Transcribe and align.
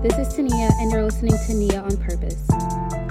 This 0.00 0.16
is 0.16 0.32
Tania, 0.32 0.70
and 0.78 0.92
you're 0.92 1.02
listening 1.02 1.34
to 1.46 1.54
Nia 1.54 1.80
on 1.80 1.96
Purpose. 1.96 2.48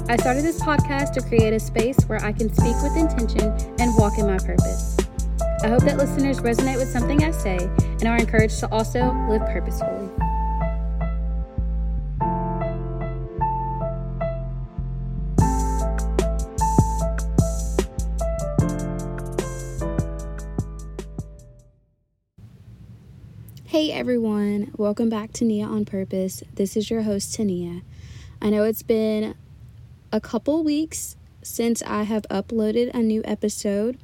I 0.08 0.16
started 0.16 0.44
this 0.44 0.62
podcast 0.62 1.12
to 1.16 1.22
create 1.22 1.52
a 1.54 1.60
space 1.60 2.02
where 2.06 2.24
I 2.24 2.32
can 2.32 2.48
speak 2.54 2.82
with 2.82 2.96
intention 2.96 3.52
and 3.78 3.94
walk 3.98 4.18
in 4.18 4.26
my 4.26 4.38
purpose. 4.38 4.96
I 5.64 5.68
hope 5.68 5.82
that 5.84 5.98
listeners 5.98 6.40
resonate 6.40 6.78
with 6.78 6.88
something 6.88 7.26
I 7.26 7.32
say 7.32 7.58
and 7.60 8.06
are 8.06 8.16
encouraged 8.16 8.62
to 8.62 8.72
also 8.72 9.12
live 9.28 9.42
purposefully. 9.48 10.07
Everyone, 23.98 24.72
welcome 24.78 25.10
back 25.10 25.34
to 25.34 25.44
Nia 25.44 25.66
on 25.66 25.84
Purpose. 25.84 26.44
This 26.54 26.78
is 26.78 26.88
your 26.88 27.02
host, 27.02 27.34
Tania. 27.34 27.82
I 28.40 28.52
know 28.52 28.64
it's 28.64 28.84
been 28.84 29.34
a 30.12 30.22
couple 30.22 30.64
weeks 30.64 31.16
since 31.42 31.82
I 31.82 32.04
have 32.04 32.22
uploaded 32.30 32.94
a 32.94 33.00
new 33.00 33.24
episode, 33.26 33.98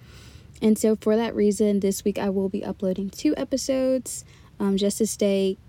and 0.64 0.80
so 0.80 0.96
for 0.96 1.16
that 1.16 1.36
reason, 1.36 1.82
this 1.82 2.04
week 2.04 2.18
I 2.18 2.32
will 2.32 2.50
be 2.50 2.66
uploading 2.66 3.12
two 3.12 3.36
episodes 3.38 4.26
um, 4.60 4.78
just 4.78 4.98
to 4.98 5.06
stay 5.06 5.60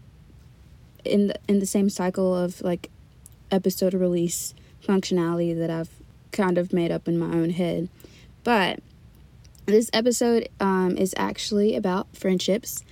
in 1.04 1.27
the, 1.27 1.34
in 1.46 1.59
the 1.59 1.66
same 1.66 1.91
cycle 1.91 2.34
of 2.34 2.62
like 2.62 2.88
episode 3.51 3.93
release 3.93 4.54
functionality 4.82 5.54
that 5.54 5.68
I've 5.68 5.91
kind 6.32 6.56
of 6.56 6.73
made 6.73 6.91
up 6.91 7.06
in 7.06 7.18
my 7.18 7.27
own 7.27 7.51
head. 7.51 7.91
But 8.43 8.80
this 9.66 9.91
episode 9.93 10.48
um, 10.60 10.96
is 10.96 11.13
actually 11.18 11.76
about 11.76 12.16
friendships 12.16 12.82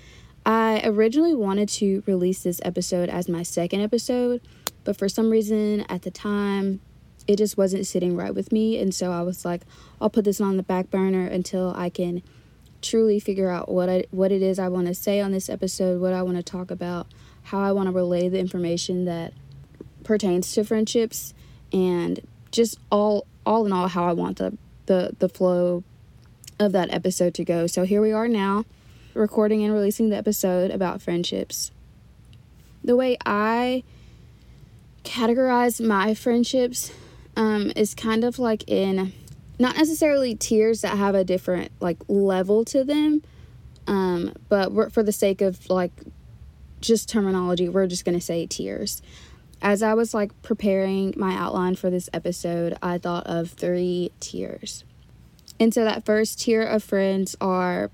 I 0.44 0.82
originally 0.84 1.34
wanted 1.34 1.68
to 1.70 2.02
release 2.06 2.42
this 2.42 2.60
episode 2.64 3.08
as 3.08 3.28
my 3.28 3.42
second 3.42 3.80
episode, 3.80 4.40
but 4.84 4.96
for 4.96 5.08
some 5.08 5.30
reason 5.30 5.82
at 5.88 6.02
the 6.02 6.10
time, 6.10 6.80
it 7.26 7.36
just 7.36 7.56
wasn't 7.56 7.86
sitting 7.86 8.16
right 8.16 8.34
with 8.34 8.50
me. 8.50 8.80
And 8.80 8.94
so 8.94 9.12
I 9.12 9.22
was 9.22 9.44
like, 9.44 9.62
I'll 10.00 10.10
put 10.10 10.24
this 10.24 10.40
on 10.40 10.56
the 10.56 10.62
back 10.62 10.90
burner 10.90 11.26
until 11.26 11.72
I 11.76 11.88
can 11.88 12.22
truly 12.80 13.20
figure 13.20 13.48
out 13.48 13.70
what 13.70 13.88
I 13.88 14.04
what 14.10 14.32
it 14.32 14.42
is 14.42 14.58
I 14.58 14.68
want 14.68 14.88
to 14.88 14.94
say 14.94 15.20
on 15.20 15.30
this 15.30 15.48
episode, 15.48 16.00
what 16.00 16.12
I 16.12 16.22
want 16.22 16.36
to 16.36 16.42
talk 16.42 16.70
about, 16.70 17.06
how 17.44 17.60
I 17.60 17.70
want 17.70 17.86
to 17.86 17.92
relay 17.92 18.28
the 18.28 18.40
information 18.40 19.04
that 19.04 19.32
pertains 20.02 20.50
to 20.52 20.64
friendships 20.64 21.32
and 21.72 22.20
just 22.50 22.78
all 22.90 23.26
all 23.46 23.64
in 23.66 23.72
all 23.72 23.86
how 23.86 24.04
I 24.04 24.12
want 24.12 24.38
the 24.38 24.58
the 24.86 25.14
the 25.18 25.28
flow 25.28 25.84
of 26.58 26.72
that 26.72 26.92
episode 26.92 27.34
to 27.34 27.44
go. 27.44 27.68
So 27.68 27.84
here 27.84 28.02
we 28.02 28.10
are 28.10 28.26
now 28.26 28.64
recording 29.14 29.64
and 29.64 29.72
releasing 29.74 30.08
the 30.08 30.16
episode 30.16 30.70
about 30.70 31.02
friendships. 31.02 31.70
The 32.84 32.96
way 32.96 33.16
I 33.24 33.84
categorize 35.04 35.84
my 35.84 36.14
friendships 36.14 36.92
um, 37.36 37.72
is 37.76 37.94
kind 37.94 38.24
of 38.24 38.38
like 38.38 38.68
in 38.68 39.12
not 39.58 39.76
necessarily 39.76 40.34
tiers 40.34 40.80
that 40.80 40.96
have 40.96 41.14
a 41.14 41.24
different 41.24 41.70
like 41.80 41.98
level 42.08 42.64
to 42.66 42.84
them, 42.84 43.22
um, 43.86 44.34
but 44.48 44.92
for 44.92 45.02
the 45.02 45.12
sake 45.12 45.40
of 45.40 45.68
like 45.70 45.92
just 46.80 47.08
terminology, 47.08 47.68
we're 47.68 47.86
just 47.86 48.04
gonna 48.04 48.20
say 48.20 48.46
tiers. 48.46 49.02
As 49.60 49.82
I 49.82 49.94
was 49.94 50.12
like 50.12 50.30
preparing 50.42 51.14
my 51.16 51.34
outline 51.34 51.76
for 51.76 51.88
this 51.88 52.10
episode, 52.12 52.76
I 52.82 52.98
thought 52.98 53.26
of 53.26 53.50
three 53.50 54.10
tiers. 54.18 54.84
And 55.60 55.72
so 55.72 55.84
that 55.84 56.04
first 56.04 56.40
tier 56.40 56.62
of 56.62 56.82
friends 56.82 57.36
are 57.40 57.90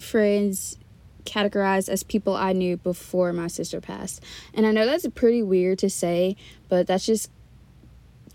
friends 0.00 0.78
categorized 1.24 1.88
as 1.88 2.02
people 2.02 2.34
I 2.34 2.52
knew 2.52 2.76
before 2.76 3.32
my 3.32 3.46
sister 3.46 3.80
passed. 3.80 4.22
And 4.54 4.66
I 4.66 4.72
know 4.72 4.86
that's 4.86 5.06
pretty 5.14 5.42
weird 5.42 5.78
to 5.80 5.90
say, 5.90 6.36
but 6.68 6.86
that's 6.86 7.06
just 7.06 7.30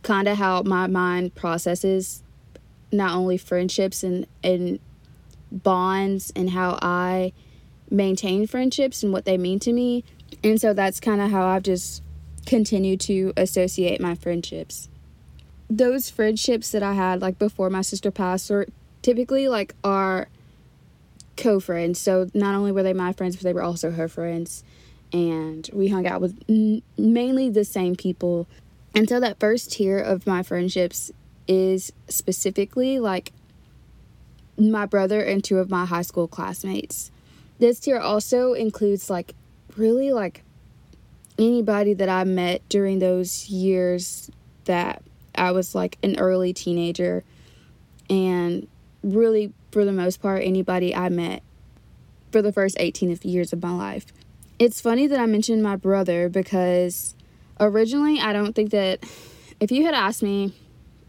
kind 0.03 0.28
of 0.28 0.38
how 0.38 0.62
my 0.62 0.88
mind 0.88 1.34
processes 1.35 2.23
not 2.91 3.16
only 3.16 3.38
friendships 3.38 4.03
and 4.03 4.28
and 4.44 4.79
bonds 5.51 6.31
and 6.35 6.51
how 6.51 6.78
I 6.81 7.34
maintain 7.90 8.47
friendships 8.47 9.03
and 9.03 9.11
what 9.11 9.25
they 9.25 9.38
mean 9.38 9.59
to 9.59 9.73
me. 9.73 10.03
And 10.44 10.59
so 10.59 10.73
that's 10.73 11.00
kind 11.00 11.22
of 11.22 11.31
how 11.31 11.45
I've 11.47 11.63
just 11.63 12.03
continued 12.45 13.00
to 13.01 13.34
associate 13.35 14.00
my 14.00 14.16
friendships. 14.16 14.90
Those 15.69 16.09
friendships 16.09 16.72
that 16.72 16.84
I 16.84 16.94
had 16.94 17.22
like 17.22 17.40
before 17.40 17.69
my 17.69 17.81
sister 17.81 18.11
passed 18.11 18.51
are 18.51 18.67
typically 19.01 19.47
like 19.47 19.75
are 19.84 20.28
co 21.38 21.59
friends. 21.59 22.00
So 22.00 22.29
not 22.34 22.56
only 22.56 22.72
were 22.72 22.84
they 22.84 22.94
my 22.94 23.13
friends, 23.13 23.35
but 23.35 23.44
they 23.44 23.53
were 23.53 23.63
also 23.63 23.91
her 23.91 24.07
friends. 24.07 24.63
And 25.13 25.69
we 25.73 25.90
hung 25.90 26.07
out 26.07 26.22
with 26.22 26.41
n- 26.50 26.81
mainly 26.97 27.50
the 27.50 27.66
same 27.66 27.96
people. 27.96 28.47
And 28.94 29.07
so 29.07 29.19
that 29.19 29.40
first 29.40 29.73
tier 29.73 29.97
of 29.97 30.25
my 30.25 30.44
friendships 30.44 31.12
is 31.47 31.94
specifically 32.07 33.00
like 33.00 33.31
my 34.57 34.85
brother 34.85 35.22
and 35.22 35.44
two 35.44 35.59
of 35.59 35.69
my 35.69 35.85
high 35.85 36.01
school 36.01 36.28
classmates. 36.28 37.12
This 37.59 37.79
tier 37.79 38.00
also 38.00 38.53
includes 38.53 39.09
like 39.09 39.35
really 39.78 40.12
like 40.12 40.44
anybody 41.38 41.94
that 41.94 42.09
I 42.09 42.23
met 42.23 42.67
during 42.69 43.00
those 43.00 43.50
years 43.50 44.31
that 44.66 45.03
I 45.35 45.52
was 45.52 45.75
like 45.75 45.97
an 46.02 46.17
early 46.17 46.53
teenager 46.53 47.23
and 48.09 48.67
really 49.05 49.53
for 49.71 49.85
the 49.85 49.91
most 49.91 50.21
part, 50.21 50.41
anybody 50.43 50.95
I 50.95 51.09
met 51.09 51.43
for 52.31 52.41
the 52.41 52.51
first 52.51 52.75
18 52.79 53.19
years 53.23 53.53
of 53.53 53.61
my 53.61 53.71
life. 53.71 54.07
It's 54.57 54.81
funny 54.81 55.07
that 55.07 55.19
I 55.19 55.25
mentioned 55.25 55.61
my 55.63 55.75
brother 55.75 56.27
because 56.27 57.16
originally 57.59 58.19
I 58.19 58.33
don't 58.33 58.53
think 58.53 58.71
that 58.71 59.03
if 59.59 59.71
you 59.71 59.85
had 59.85 59.93
asked 59.93 60.23
me, 60.23 60.53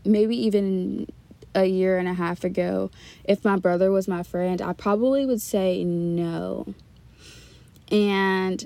maybe 0.04 0.36
even 0.36 1.08
a 1.54 1.64
year 1.64 1.98
and 1.98 2.06
a 2.06 2.14
half 2.14 2.44
ago, 2.44 2.90
if 3.24 3.44
my 3.44 3.56
brother 3.56 3.90
was 3.90 4.06
my 4.06 4.22
friend, 4.22 4.60
I 4.60 4.72
probably 4.72 5.24
would 5.24 5.40
say 5.40 5.82
no. 5.82 6.74
And 7.90 8.64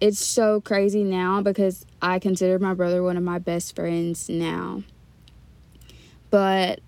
it's 0.00 0.24
so 0.24 0.60
crazy 0.60 1.02
now 1.02 1.40
because 1.40 1.86
I 2.02 2.18
consider 2.18 2.58
my 2.58 2.74
brother 2.74 3.02
one 3.02 3.16
of 3.16 3.22
my 3.22 3.38
best 3.38 3.74
friends 3.74 4.28
now. 4.28 4.82
But 6.30 6.80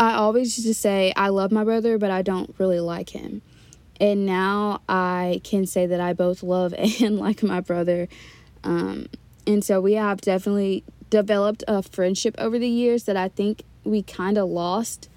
I 0.00 0.14
always 0.14 0.56
used 0.56 0.66
to 0.66 0.72
say 0.72 1.12
I 1.14 1.28
love 1.28 1.52
my 1.52 1.62
brother, 1.62 1.98
but 1.98 2.10
I 2.10 2.22
don't 2.22 2.54
really 2.56 2.80
like 2.80 3.10
him. 3.10 3.42
And 4.00 4.24
now 4.24 4.80
I 4.88 5.42
can 5.44 5.66
say 5.66 5.84
that 5.84 6.00
I 6.00 6.14
both 6.14 6.42
love 6.42 6.72
and 7.02 7.18
like 7.18 7.42
my 7.42 7.60
brother. 7.60 8.08
Um, 8.64 9.10
and 9.46 9.62
so 9.62 9.78
we 9.78 9.92
have 9.92 10.22
definitely 10.22 10.84
developed 11.10 11.64
a 11.68 11.82
friendship 11.82 12.34
over 12.38 12.58
the 12.58 12.68
years 12.68 13.04
that 13.04 13.16
I 13.18 13.28
think 13.28 13.62
we 13.84 14.02
kind 14.02 14.38
of 14.38 14.48
lost 14.48 15.10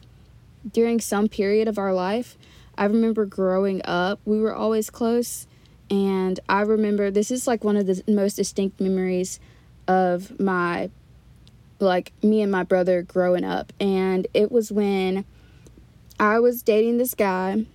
during 0.70 1.00
some 1.00 1.30
period 1.30 1.70
of 1.70 1.78
our 1.78 1.94
life. 1.94 2.38
I 2.78 2.84
remember 2.84 3.26
growing 3.26 3.82
up, 3.86 4.20
we 4.26 4.42
were 4.42 4.54
always 4.54 4.90
close. 4.90 5.48
And 5.90 6.42
I 6.50 6.60
remember 6.60 7.10
this 7.10 7.32
is 7.32 7.48
like 7.48 7.64
one 7.64 7.78
of 7.78 7.86
the 7.86 8.04
most 8.12 8.36
distinct 8.36 8.82
memories 8.82 9.40
of 9.88 10.38
my 10.42 10.90
like 11.84 12.12
me 12.24 12.42
and 12.42 12.52
my 12.52 12.64
brother 12.64 13.02
growing 13.02 13.44
up. 13.44 13.74
And 13.80 14.28
it 14.34 14.52
was 14.52 14.72
when 14.72 15.26
I 16.20 16.40
was 16.40 16.64
dating 16.64 16.98
this 16.98 17.16
guy 17.16 17.66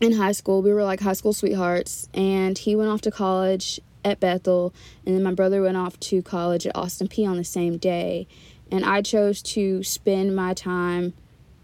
in 0.00 0.12
high 0.12 0.32
school. 0.32 0.62
We 0.62 0.72
were 0.72 0.84
like 0.84 1.00
high 1.00 1.12
school 1.12 1.32
sweethearts. 1.32 2.08
And 2.14 2.56
he 2.56 2.76
went 2.76 2.90
off 2.90 3.00
to 3.02 3.10
college 3.10 3.80
at 4.04 4.20
Bethel. 4.20 4.74
And 5.04 5.14
then 5.14 5.22
my 5.22 5.34
brother 5.34 5.62
went 5.62 5.76
off 5.76 5.98
to 6.00 6.22
college 6.22 6.66
at 6.66 6.76
Austin 6.76 7.08
Peay 7.08 7.28
on 7.28 7.36
the 7.36 7.44
same 7.44 7.76
day. 7.76 8.26
And 8.70 8.84
I 8.84 9.02
chose 9.02 9.42
to 9.42 9.82
spend 9.82 10.36
my 10.36 10.54
time 10.54 11.14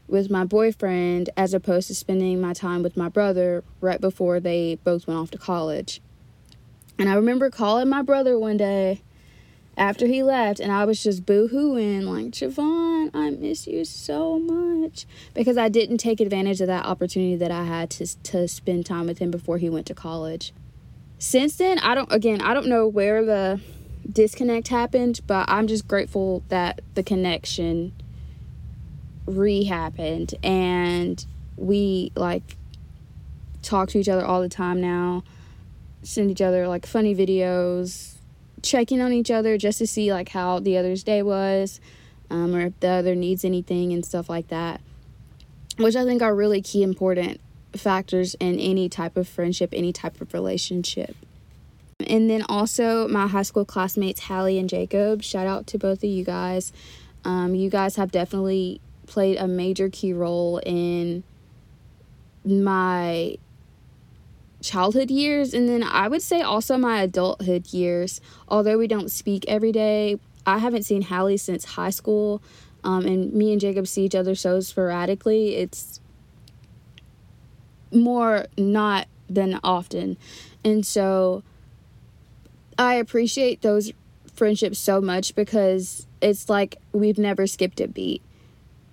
with 0.06 0.30
my 0.30 0.44
boyfriend 0.44 1.30
as 1.36 1.54
opposed 1.54 1.88
to 1.88 1.94
spending 1.94 2.40
my 2.40 2.52
time 2.52 2.82
with 2.82 2.96
my 2.96 3.08
brother 3.08 3.64
right 3.80 4.00
before 4.00 4.40
they 4.40 4.76
both 4.84 5.06
went 5.06 5.18
off 5.18 5.30
to 5.30 5.38
college. 5.38 6.00
And 6.98 7.08
I 7.08 7.14
remember 7.14 7.50
calling 7.50 7.88
my 7.88 8.02
brother 8.02 8.38
one 8.38 8.56
day 8.56 9.02
after 9.76 10.06
he 10.06 10.22
left 10.22 10.60
and 10.60 10.70
I 10.70 10.84
was 10.84 11.02
just 11.02 11.26
boo-hooing 11.26 12.02
like 12.02 12.26
Javon, 12.26 13.10
I 13.14 13.30
miss 13.30 13.66
you 13.66 13.84
so 13.84 14.38
much 14.38 15.06
because 15.34 15.56
I 15.56 15.68
didn't 15.68 15.98
take 15.98 16.20
advantage 16.20 16.60
of 16.60 16.68
that 16.68 16.84
opportunity 16.84 17.36
that 17.36 17.50
I 17.50 17.64
had 17.64 17.90
to 17.90 18.06
to 18.06 18.48
spend 18.48 18.86
time 18.86 19.06
with 19.06 19.18
him 19.18 19.30
before 19.30 19.58
he 19.58 19.68
went 19.68 19.86
to 19.86 19.94
college. 19.94 20.52
Since 21.18 21.56
then, 21.56 21.78
I 21.78 21.94
don't 21.94 22.12
again, 22.12 22.40
I 22.40 22.54
don't 22.54 22.66
know 22.66 22.86
where 22.86 23.24
the 23.24 23.60
disconnect 24.10 24.68
happened, 24.68 25.20
but 25.26 25.46
I'm 25.48 25.66
just 25.66 25.88
grateful 25.88 26.42
that 26.48 26.80
the 26.94 27.02
connection 27.02 27.92
re-happened 29.26 30.34
and 30.42 31.24
we 31.56 32.12
like 32.14 32.56
talk 33.62 33.88
to 33.88 33.98
each 33.98 34.08
other 34.08 34.24
all 34.24 34.42
the 34.42 34.48
time 34.48 34.80
now, 34.80 35.24
send 36.02 36.30
each 36.30 36.42
other 36.42 36.68
like 36.68 36.86
funny 36.86 37.14
videos, 37.14 38.13
checking 38.64 39.00
on 39.00 39.12
each 39.12 39.30
other 39.30 39.56
just 39.58 39.78
to 39.78 39.86
see 39.86 40.12
like 40.12 40.30
how 40.30 40.58
the 40.58 40.76
other's 40.76 41.02
day 41.04 41.22
was 41.22 41.80
um, 42.30 42.54
or 42.54 42.62
if 42.62 42.80
the 42.80 42.88
other 42.88 43.14
needs 43.14 43.44
anything 43.44 43.92
and 43.92 44.04
stuff 44.04 44.28
like 44.28 44.48
that 44.48 44.80
which 45.76 45.94
i 45.94 46.04
think 46.04 46.22
are 46.22 46.34
really 46.34 46.62
key 46.62 46.82
important 46.82 47.40
factors 47.76 48.34
in 48.40 48.58
any 48.58 48.88
type 48.88 49.16
of 49.16 49.28
friendship 49.28 49.70
any 49.72 49.92
type 49.92 50.20
of 50.20 50.32
relationship 50.32 51.14
And 52.00 52.28
then 52.28 52.42
also 52.48 53.06
my 53.08 53.26
high 53.28 53.42
school 53.42 53.64
classmates, 53.64 54.20
Hallie 54.22 54.58
and 54.58 54.68
Jacob. 54.68 55.22
Shout 55.22 55.46
out 55.46 55.66
to 55.68 55.78
both 55.78 55.98
of 55.98 56.10
you 56.10 56.24
guys. 56.24 56.72
Um, 57.24 57.54
you 57.54 57.70
guys 57.70 57.96
have 57.96 58.10
definitely 58.10 58.80
played 59.06 59.38
a 59.38 59.46
major 59.46 59.88
key 59.88 60.12
role 60.12 60.58
in 60.66 61.22
my 62.44 63.38
childhood 64.64 65.10
years 65.10 65.52
and 65.54 65.68
then 65.68 65.82
I 65.82 66.08
would 66.08 66.22
say 66.22 66.40
also 66.40 66.76
my 66.76 67.02
adulthood 67.02 67.72
years. 67.72 68.20
Although 68.48 68.78
we 68.78 68.86
don't 68.86 69.10
speak 69.10 69.44
every 69.46 69.70
day, 69.70 70.18
I 70.46 70.58
haven't 70.58 70.84
seen 70.84 71.02
Hallie 71.02 71.36
since 71.36 71.64
high 71.64 71.90
school. 71.90 72.42
Um, 72.82 73.06
and 73.06 73.32
me 73.32 73.52
and 73.52 73.60
Jacob 73.60 73.86
see 73.86 74.04
each 74.04 74.14
other 74.14 74.34
so 74.34 74.60
sporadically. 74.60 75.56
It's 75.56 76.00
more 77.92 78.46
not 78.58 79.06
than 79.28 79.60
often. 79.62 80.16
And 80.64 80.84
so 80.84 81.42
I 82.78 82.94
appreciate 82.94 83.62
those 83.62 83.92
friendships 84.34 84.78
so 84.78 85.00
much 85.00 85.34
because 85.34 86.06
it's 86.20 86.48
like 86.48 86.76
we've 86.92 87.18
never 87.18 87.46
skipped 87.46 87.80
a 87.80 87.88
beat. 87.88 88.22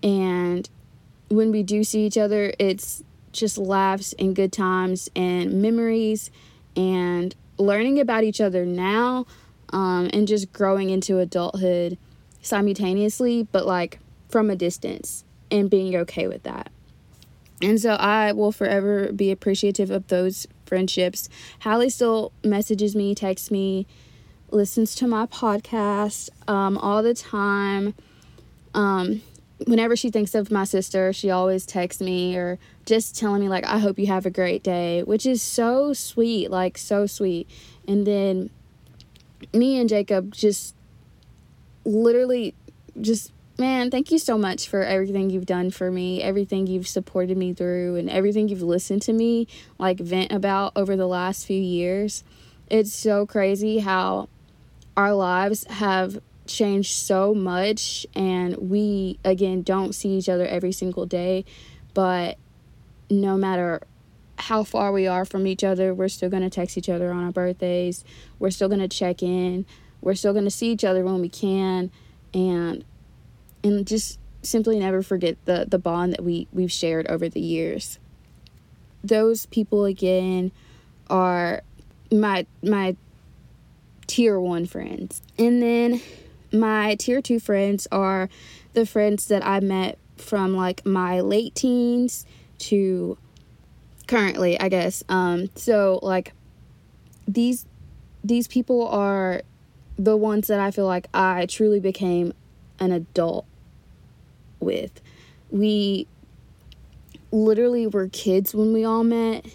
And 0.03 0.69
when 1.29 1.51
we 1.51 1.63
do 1.63 1.83
see 1.83 2.05
each 2.05 2.17
other, 2.17 2.53
it's 2.59 3.03
just 3.31 3.57
laughs 3.57 4.13
and 4.19 4.35
good 4.35 4.51
times 4.51 5.09
and 5.15 5.61
memories 5.61 6.31
and 6.75 7.35
learning 7.57 7.99
about 7.99 8.23
each 8.23 8.41
other 8.41 8.65
now 8.65 9.25
um, 9.69 10.09
and 10.13 10.27
just 10.27 10.51
growing 10.51 10.89
into 10.89 11.19
adulthood 11.19 11.97
simultaneously, 12.41 13.47
but 13.51 13.65
like 13.65 13.99
from 14.29 14.49
a 14.49 14.55
distance 14.55 15.23
and 15.49 15.69
being 15.69 15.95
okay 15.95 16.27
with 16.27 16.43
that. 16.43 16.71
And 17.61 17.79
so 17.79 17.91
I 17.91 18.31
will 18.31 18.51
forever 18.51 19.11
be 19.11 19.31
appreciative 19.31 19.91
of 19.91 20.07
those 20.07 20.47
friendships. 20.65 21.29
Hallie 21.59 21.89
still 21.89 22.31
messages 22.43 22.95
me, 22.95 23.13
texts 23.13 23.51
me, 23.51 23.85
listens 24.49 24.95
to 24.95 25.07
my 25.07 25.25
podcast 25.27 26.29
um, 26.47 26.77
all 26.77 27.03
the 27.03 27.13
time. 27.13 27.93
Um, 28.73 29.21
whenever 29.65 29.95
she 29.95 30.09
thinks 30.09 30.35
of 30.35 30.51
my 30.51 30.63
sister, 30.63 31.13
she 31.13 31.29
always 31.29 31.65
texts 31.65 32.01
me 32.01 32.35
or 32.35 32.59
just 32.85 33.17
telling 33.17 33.41
me, 33.41 33.49
like, 33.49 33.65
I 33.65 33.79
hope 33.79 33.99
you 33.99 34.07
have 34.07 34.25
a 34.25 34.29
great 34.29 34.63
day, 34.63 35.03
which 35.03 35.25
is 35.25 35.41
so 35.41 35.93
sweet, 35.93 36.49
like, 36.49 36.77
so 36.77 37.05
sweet. 37.05 37.49
And 37.87 38.05
then 38.05 38.49
me 39.53 39.79
and 39.79 39.89
Jacob 39.89 40.33
just 40.33 40.75
literally 41.83 42.53
just 42.99 43.31
man, 43.57 43.91
thank 43.91 44.11
you 44.11 44.17
so 44.17 44.39
much 44.39 44.67
for 44.67 44.81
everything 44.81 45.29
you've 45.29 45.45
done 45.45 45.69
for 45.69 45.91
me, 45.91 46.19
everything 46.21 46.65
you've 46.65 46.87
supported 46.87 47.37
me 47.37 47.53
through, 47.53 47.95
and 47.95 48.09
everything 48.09 48.49
you've 48.49 48.63
listened 48.63 49.03
to 49.03 49.13
me 49.13 49.47
like 49.77 49.99
vent 49.99 50.31
about 50.31 50.71
over 50.75 50.95
the 50.95 51.07
last 51.07 51.45
few 51.45 51.61
years. 51.61 52.23
It's 52.69 52.91
so 52.91 53.27
crazy 53.27 53.79
how 53.79 54.29
our 54.97 55.13
lives 55.13 55.65
have 55.65 56.19
changed 56.47 56.91
so 56.91 57.33
much, 57.33 58.05
and 58.15 58.55
we 58.57 59.19
again 59.23 59.61
don't 59.61 59.93
see 59.93 60.09
each 60.09 60.29
other 60.29 60.45
every 60.45 60.71
single 60.71 61.05
day, 61.05 61.45
but 61.93 62.37
no 63.09 63.37
matter 63.37 63.81
how 64.37 64.63
far 64.63 64.91
we 64.91 65.05
are 65.05 65.23
from 65.25 65.45
each 65.45 65.63
other, 65.63 65.93
we're 65.93 66.07
still 66.07 66.29
going 66.29 66.41
to 66.41 66.49
text 66.49 66.77
each 66.77 66.89
other 66.89 67.11
on 67.11 67.23
our 67.23 67.31
birthdays. 67.31 68.03
We're 68.39 68.49
still 68.49 68.69
going 68.69 68.79
to 68.81 68.87
check 68.87 69.21
in. 69.21 69.65
We're 70.01 70.15
still 70.15 70.33
going 70.33 70.45
to 70.45 70.51
see 70.51 70.71
each 70.71 70.83
other 70.83 71.03
when 71.03 71.21
we 71.21 71.29
can 71.29 71.91
and 72.33 72.83
and 73.63 73.85
just 73.85 74.17
simply 74.41 74.79
never 74.79 75.03
forget 75.03 75.37
the 75.45 75.65
the 75.69 75.77
bond 75.77 76.13
that 76.13 76.23
we 76.23 76.47
we've 76.51 76.71
shared 76.71 77.07
over 77.07 77.29
the 77.29 77.39
years. 77.39 77.99
Those 79.03 79.45
people 79.47 79.85
again 79.85 80.51
are 81.07 81.61
my 82.11 82.45
my 82.63 82.95
tier 84.07 84.39
1 84.39 84.65
friends. 84.65 85.21
And 85.37 85.61
then 85.61 86.01
my 86.51 86.95
tier 86.95 87.21
2 87.21 87.39
friends 87.39 87.87
are 87.91 88.29
the 88.73 88.85
friends 88.85 89.27
that 89.27 89.45
I 89.45 89.59
met 89.59 89.97
from 90.17 90.55
like 90.55 90.85
my 90.85 91.21
late 91.21 91.55
teens 91.55 92.25
to 92.59 93.17
currently, 94.07 94.59
I 94.59 94.69
guess. 94.69 95.03
Um 95.09 95.49
so 95.55 95.99
like 96.01 96.33
these 97.27 97.65
these 98.23 98.47
people 98.47 98.87
are 98.87 99.41
the 99.97 100.17
ones 100.17 100.47
that 100.47 100.59
I 100.59 100.71
feel 100.71 100.85
like 100.85 101.07
I 101.13 101.45
truly 101.45 101.79
became 101.79 102.33
an 102.79 102.91
adult 102.91 103.45
with. 104.59 105.01
We 105.49 106.07
literally 107.31 107.87
were 107.87 108.07
kids 108.07 108.53
when 108.53 108.73
we 108.73 108.83
all 108.83 109.03
met 109.03 109.45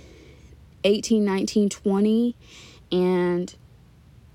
18, 0.85 1.25
19, 1.25 1.69
20, 1.69 2.37
and 2.93 3.55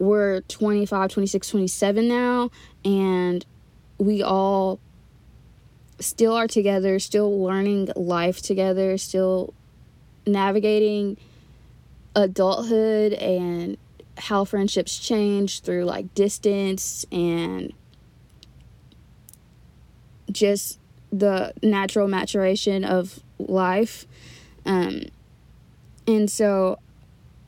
we're 0.02 0.42
25, 0.42 1.12
26, 1.12 1.48
27 1.48 2.08
now, 2.08 2.50
and 2.84 3.46
we 4.00 4.24
all 4.24 4.80
still 6.00 6.34
are 6.34 6.48
together, 6.48 6.98
still 6.98 7.40
learning 7.44 7.90
life 7.96 8.42
together, 8.42 8.98
still 8.98 9.54
navigating 10.26 11.18
adulthood 12.16 13.14
and 13.14 13.78
how 14.18 14.44
friendships 14.44 14.98
change 14.98 15.62
through 15.62 15.86
like 15.86 16.14
distance 16.16 17.06
and 17.12 17.72
just 20.32 20.80
the 21.12 21.54
natural 21.62 22.08
maturation 22.08 22.84
of 22.84 23.20
life. 23.38 24.08
Um, 24.66 25.04
and 26.08 26.30
so 26.30 26.80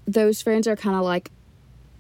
those 0.06 0.42
friends 0.42 0.68
are 0.68 0.76
kind 0.76 0.96
of 0.96 1.04
like, 1.04 1.32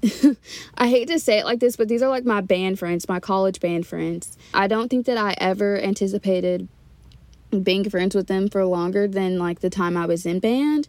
I 0.77 0.87
hate 0.87 1.07
to 1.09 1.19
say 1.19 1.39
it 1.39 1.45
like 1.45 1.59
this, 1.59 1.75
but 1.75 1.87
these 1.87 2.01
are 2.01 2.09
like 2.09 2.25
my 2.25 2.41
band 2.41 2.79
friends, 2.79 3.07
my 3.07 3.19
college 3.19 3.59
band 3.59 3.87
friends. 3.87 4.37
I 4.53 4.67
don't 4.67 4.89
think 4.89 5.05
that 5.05 5.17
I 5.17 5.35
ever 5.37 5.79
anticipated 5.79 6.67
being 7.61 7.89
friends 7.89 8.15
with 8.15 8.27
them 8.27 8.49
for 8.49 8.65
longer 8.65 9.07
than 9.07 9.37
like 9.37 9.59
the 9.59 9.69
time 9.69 9.95
I 9.95 10.05
was 10.05 10.25
in 10.25 10.39
band. 10.39 10.87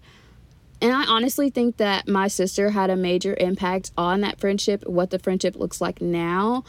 And 0.81 0.93
I 0.93 1.05
honestly 1.05 1.51
think 1.51 1.77
that 1.77 2.09
my 2.09 2.29
sister 2.29 2.71
had 2.71 2.91
a 2.91 2.97
major 2.97 3.37
impact 3.39 3.93
on 3.97 4.21
that 4.23 4.41
friendship, 4.41 4.87
what 4.87 5.11
the 5.11 5.19
friendship 5.19 5.57
looks 5.57 5.81
like 5.81 6.01
now, 6.01 6.65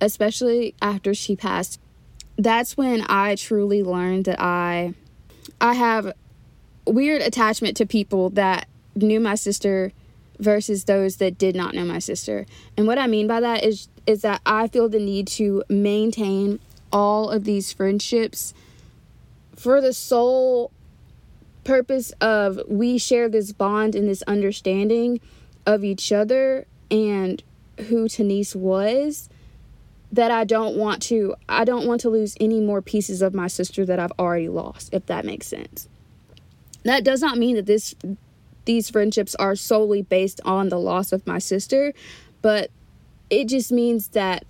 especially 0.00 0.74
after 0.80 1.12
she 1.12 1.34
passed 1.34 1.80
that's 2.38 2.76
when 2.76 3.04
I 3.08 3.34
truly 3.34 3.82
learned 3.82 4.26
that 4.26 4.40
I 4.40 4.94
I 5.60 5.74
have 5.74 6.12
weird 6.86 7.20
attachment 7.20 7.76
to 7.78 7.86
people 7.86 8.30
that 8.30 8.68
knew 8.94 9.20
my 9.20 9.34
sister 9.34 9.92
versus 10.38 10.84
those 10.84 11.16
that 11.16 11.38
did 11.38 11.56
not 11.56 11.74
know 11.74 11.84
my 11.84 11.98
sister. 11.98 12.46
And 12.76 12.86
what 12.86 12.98
I 12.98 13.06
mean 13.06 13.26
by 13.26 13.40
that 13.40 13.64
is 13.64 13.88
is 14.06 14.22
that 14.22 14.40
I 14.46 14.68
feel 14.68 14.88
the 14.88 14.98
need 14.98 15.26
to 15.28 15.62
maintain 15.68 16.60
all 16.90 17.30
of 17.30 17.44
these 17.44 17.72
friendships 17.72 18.54
for 19.54 19.80
the 19.80 19.92
sole 19.92 20.70
purpose 21.64 22.12
of 22.20 22.60
we 22.66 22.96
share 22.96 23.28
this 23.28 23.52
bond 23.52 23.94
and 23.94 24.08
this 24.08 24.22
understanding 24.22 25.20
of 25.66 25.84
each 25.84 26.10
other 26.12 26.66
and 26.90 27.42
who 27.88 28.08
Tanise 28.08 28.56
was 28.56 29.28
that 30.10 30.30
I 30.30 30.44
don't 30.44 30.76
want 30.76 31.02
to 31.02 31.34
I 31.48 31.64
don't 31.64 31.86
want 31.86 32.00
to 32.02 32.10
lose 32.10 32.34
any 32.40 32.60
more 32.60 32.80
pieces 32.80 33.20
of 33.20 33.34
my 33.34 33.48
sister 33.48 33.84
that 33.84 33.98
I've 33.98 34.12
already 34.18 34.48
lost 34.48 34.94
if 34.94 35.04
that 35.06 35.24
makes 35.26 35.46
sense. 35.46 35.88
That 36.84 37.04
does 37.04 37.20
not 37.20 37.36
mean 37.36 37.56
that 37.56 37.66
this 37.66 37.94
these 38.68 38.90
friendships 38.90 39.34
are 39.36 39.56
solely 39.56 40.02
based 40.02 40.42
on 40.44 40.68
the 40.68 40.78
loss 40.78 41.10
of 41.10 41.26
my 41.26 41.38
sister, 41.38 41.94
but 42.42 42.70
it 43.30 43.48
just 43.48 43.72
means 43.72 44.08
that 44.08 44.44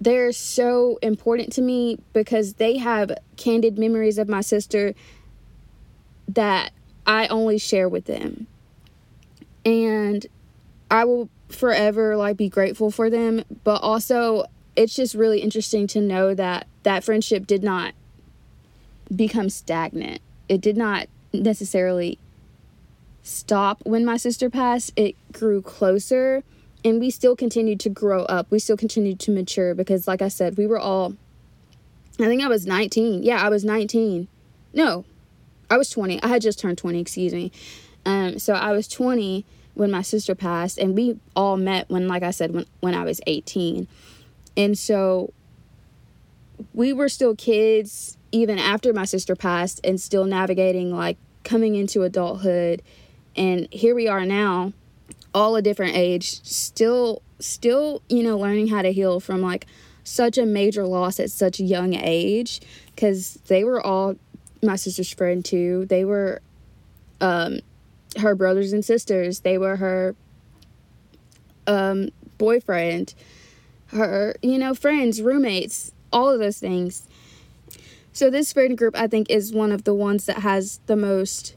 they're 0.00 0.32
so 0.32 0.98
important 1.02 1.52
to 1.52 1.62
me 1.62 1.96
because 2.12 2.54
they 2.54 2.78
have 2.78 3.12
candid 3.36 3.78
memories 3.78 4.18
of 4.18 4.28
my 4.28 4.40
sister 4.40 4.92
that 6.26 6.72
I 7.06 7.28
only 7.28 7.58
share 7.58 7.88
with 7.88 8.06
them. 8.06 8.48
And 9.64 10.26
I 10.90 11.04
will 11.04 11.28
forever 11.48 12.16
like 12.16 12.36
be 12.36 12.48
grateful 12.48 12.90
for 12.90 13.08
them, 13.08 13.44
but 13.62 13.82
also 13.82 14.46
it's 14.74 14.96
just 14.96 15.14
really 15.14 15.38
interesting 15.38 15.86
to 15.86 16.00
know 16.00 16.34
that 16.34 16.66
that 16.82 17.04
friendship 17.04 17.46
did 17.46 17.62
not 17.62 17.94
become 19.14 19.48
stagnant. 19.48 20.20
It 20.48 20.60
did 20.60 20.76
not 20.76 21.06
necessarily 21.32 22.18
stop 23.24 23.80
when 23.84 24.04
my 24.04 24.16
sister 24.16 24.48
passed. 24.48 24.92
It 24.94 25.16
grew 25.32 25.62
closer 25.62 26.44
and 26.84 27.00
we 27.00 27.10
still 27.10 27.34
continued 27.34 27.80
to 27.80 27.88
grow 27.88 28.24
up. 28.24 28.50
We 28.50 28.58
still 28.60 28.76
continued 28.76 29.18
to 29.20 29.32
mature 29.32 29.74
because 29.74 30.06
like 30.06 30.22
I 30.22 30.28
said, 30.28 30.56
we 30.56 30.66
were 30.68 30.78
all 30.78 31.16
I 32.20 32.26
think 32.26 32.42
I 32.42 32.48
was 32.48 32.64
19. 32.64 33.24
Yeah, 33.24 33.44
I 33.44 33.48
was 33.48 33.64
19. 33.64 34.28
No. 34.72 35.04
I 35.68 35.76
was 35.76 35.90
20. 35.90 36.22
I 36.22 36.28
had 36.28 36.42
just 36.42 36.60
turned 36.60 36.78
20, 36.78 37.00
excuse 37.00 37.32
me. 37.32 37.50
Um 38.06 38.38
so 38.38 38.52
I 38.52 38.72
was 38.72 38.86
20 38.86 39.44
when 39.72 39.90
my 39.90 40.02
sister 40.02 40.36
passed 40.36 40.78
and 40.78 40.94
we 40.94 41.18
all 41.34 41.56
met 41.56 41.88
when 41.88 42.06
like 42.06 42.22
I 42.22 42.30
said 42.30 42.52
when 42.52 42.66
when 42.80 42.94
I 42.94 43.04
was 43.04 43.20
18. 43.26 43.88
And 44.56 44.78
so 44.78 45.32
we 46.74 46.92
were 46.92 47.08
still 47.08 47.34
kids 47.34 48.18
even 48.32 48.58
after 48.58 48.92
my 48.92 49.06
sister 49.06 49.34
passed 49.34 49.80
and 49.82 49.98
still 49.98 50.26
navigating 50.26 50.94
like 50.94 51.16
coming 51.42 51.74
into 51.74 52.02
adulthood. 52.02 52.82
And 53.36 53.68
here 53.72 53.94
we 53.94 54.08
are 54.08 54.24
now, 54.24 54.72
all 55.34 55.56
a 55.56 55.62
different 55.62 55.96
age, 55.96 56.42
still 56.44 57.22
still, 57.40 58.02
you 58.08 58.22
know, 58.22 58.38
learning 58.38 58.68
how 58.68 58.82
to 58.82 58.92
heal 58.92 59.20
from 59.20 59.42
like 59.42 59.66
such 60.04 60.38
a 60.38 60.46
major 60.46 60.86
loss 60.86 61.18
at 61.18 61.30
such 61.30 61.58
a 61.60 61.64
young 61.64 61.94
age 61.94 62.60
cuz 62.96 63.38
they 63.48 63.64
were 63.64 63.84
all 63.84 64.16
my 64.62 64.76
sister's 64.76 65.12
friend 65.12 65.44
too. 65.44 65.86
They 65.86 66.04
were 66.04 66.40
um 67.20 67.60
her 68.18 68.34
brothers 68.34 68.72
and 68.72 68.84
sisters. 68.84 69.40
They 69.40 69.58
were 69.58 69.76
her 69.76 70.14
um 71.66 72.10
boyfriend, 72.38 73.14
her, 73.88 74.36
you 74.42 74.58
know, 74.58 74.74
friends, 74.74 75.20
roommates, 75.22 75.92
all 76.12 76.30
of 76.30 76.38
those 76.38 76.58
things. 76.58 77.06
So 78.12 78.30
this 78.30 78.52
friend 78.52 78.78
group 78.78 78.96
I 78.96 79.08
think 79.08 79.28
is 79.28 79.52
one 79.52 79.72
of 79.72 79.84
the 79.84 79.94
ones 79.94 80.26
that 80.26 80.38
has 80.38 80.80
the 80.86 80.96
most 80.96 81.56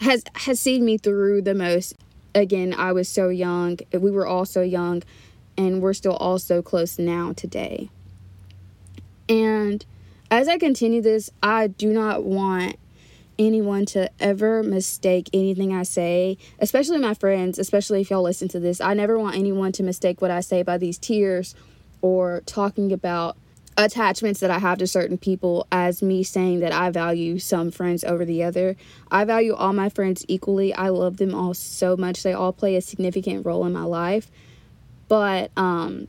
has 0.00 0.24
has 0.34 0.60
seen 0.60 0.84
me 0.84 0.98
through 0.98 1.42
the 1.42 1.54
most. 1.54 1.94
Again, 2.34 2.74
I 2.74 2.92
was 2.92 3.08
so 3.08 3.28
young. 3.28 3.78
We 3.92 4.10
were 4.10 4.26
all 4.26 4.44
so 4.44 4.60
young 4.60 5.02
and 5.56 5.80
we're 5.80 5.94
still 5.94 6.16
all 6.16 6.38
so 6.38 6.62
close 6.62 6.98
now 6.98 7.32
today. 7.32 7.88
And 9.28 9.84
as 10.30 10.48
I 10.48 10.58
continue 10.58 11.00
this, 11.00 11.30
I 11.42 11.68
do 11.68 11.92
not 11.92 12.24
want 12.24 12.76
anyone 13.38 13.84
to 13.86 14.10
ever 14.20 14.62
mistake 14.62 15.28
anything 15.32 15.74
I 15.74 15.82
say, 15.82 16.38
especially 16.58 16.98
my 16.98 17.14
friends, 17.14 17.58
especially 17.58 18.00
if 18.00 18.10
y'all 18.10 18.22
listen 18.22 18.48
to 18.48 18.60
this. 18.60 18.80
I 18.80 18.94
never 18.94 19.18
want 19.18 19.36
anyone 19.36 19.72
to 19.72 19.82
mistake 19.82 20.22
what 20.22 20.30
I 20.30 20.40
say 20.40 20.62
by 20.62 20.78
these 20.78 20.98
tiers 20.98 21.54
or 22.00 22.42
talking 22.46 22.92
about 22.92 23.36
attachments 23.76 24.40
that 24.40 24.50
I 24.50 24.58
have 24.58 24.78
to 24.78 24.86
certain 24.86 25.18
people 25.18 25.66
as 25.70 26.02
me 26.02 26.22
saying 26.22 26.60
that 26.60 26.72
I 26.72 26.90
value 26.90 27.38
some 27.38 27.70
friends 27.70 28.04
over 28.04 28.24
the 28.24 28.42
other. 28.42 28.76
I 29.10 29.24
value 29.24 29.54
all 29.54 29.72
my 29.72 29.88
friends 29.88 30.24
equally. 30.28 30.72
I 30.74 30.88
love 30.88 31.18
them 31.18 31.34
all 31.34 31.54
so 31.54 31.96
much. 31.96 32.22
They 32.22 32.32
all 32.32 32.52
play 32.52 32.76
a 32.76 32.80
significant 32.80 33.44
role 33.44 33.66
in 33.66 33.72
my 33.72 33.84
life. 33.84 34.30
But 35.08 35.50
um 35.56 36.08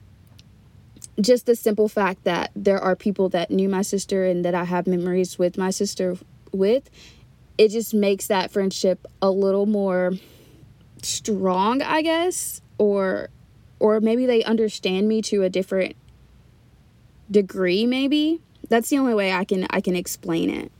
just 1.19 1.47
the 1.47 1.55
simple 1.55 1.89
fact 1.89 2.23
that 2.25 2.51
there 2.55 2.79
are 2.79 2.95
people 2.95 3.27
that 3.29 3.49
knew 3.49 3.67
my 3.67 3.81
sister 3.81 4.25
and 4.25 4.45
that 4.45 4.53
I 4.53 4.65
have 4.65 4.85
memories 4.85 5.39
with 5.39 5.57
my 5.57 5.71
sister 5.71 6.15
with, 6.51 6.89
it 7.57 7.69
just 7.69 7.93
makes 7.93 8.27
that 8.27 8.51
friendship 8.51 9.05
a 9.21 9.31
little 9.31 9.65
more 9.65 10.13
strong, 11.01 11.81
I 11.81 12.01
guess, 12.01 12.61
or 12.77 13.29
or 13.79 13.99
maybe 13.99 14.25
they 14.25 14.43
understand 14.43 15.07
me 15.07 15.21
to 15.23 15.43
a 15.43 15.49
different 15.49 15.95
degree 17.29 17.85
maybe. 17.85 18.41
That's 18.69 18.89
the 18.89 18.97
only 18.97 19.13
way 19.13 19.31
I 19.31 19.45
can 19.45 19.67
I 19.69 19.81
can 19.81 19.95
explain 19.95 20.49
it. 20.49 20.71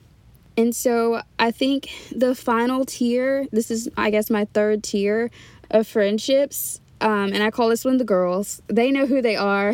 And 0.58 0.76
so 0.76 1.22
I 1.38 1.52
think 1.52 1.90
the 2.14 2.34
final 2.34 2.84
tier, 2.84 3.48
this 3.52 3.70
is 3.70 3.90
I 3.96 4.10
guess 4.10 4.30
my 4.30 4.46
third 4.46 4.84
tier 4.84 5.30
of 5.70 5.88
friendships, 5.88 6.82
um, 7.00 7.32
and 7.32 7.44
I 7.44 7.52
call 7.52 7.70
this 7.70 7.86
one 7.86 7.98
the 7.98 8.04
girls. 8.04 8.62
They 8.68 8.90
know 8.92 9.06
who 9.06 9.22
they 9.22 9.36
are. 9.36 9.74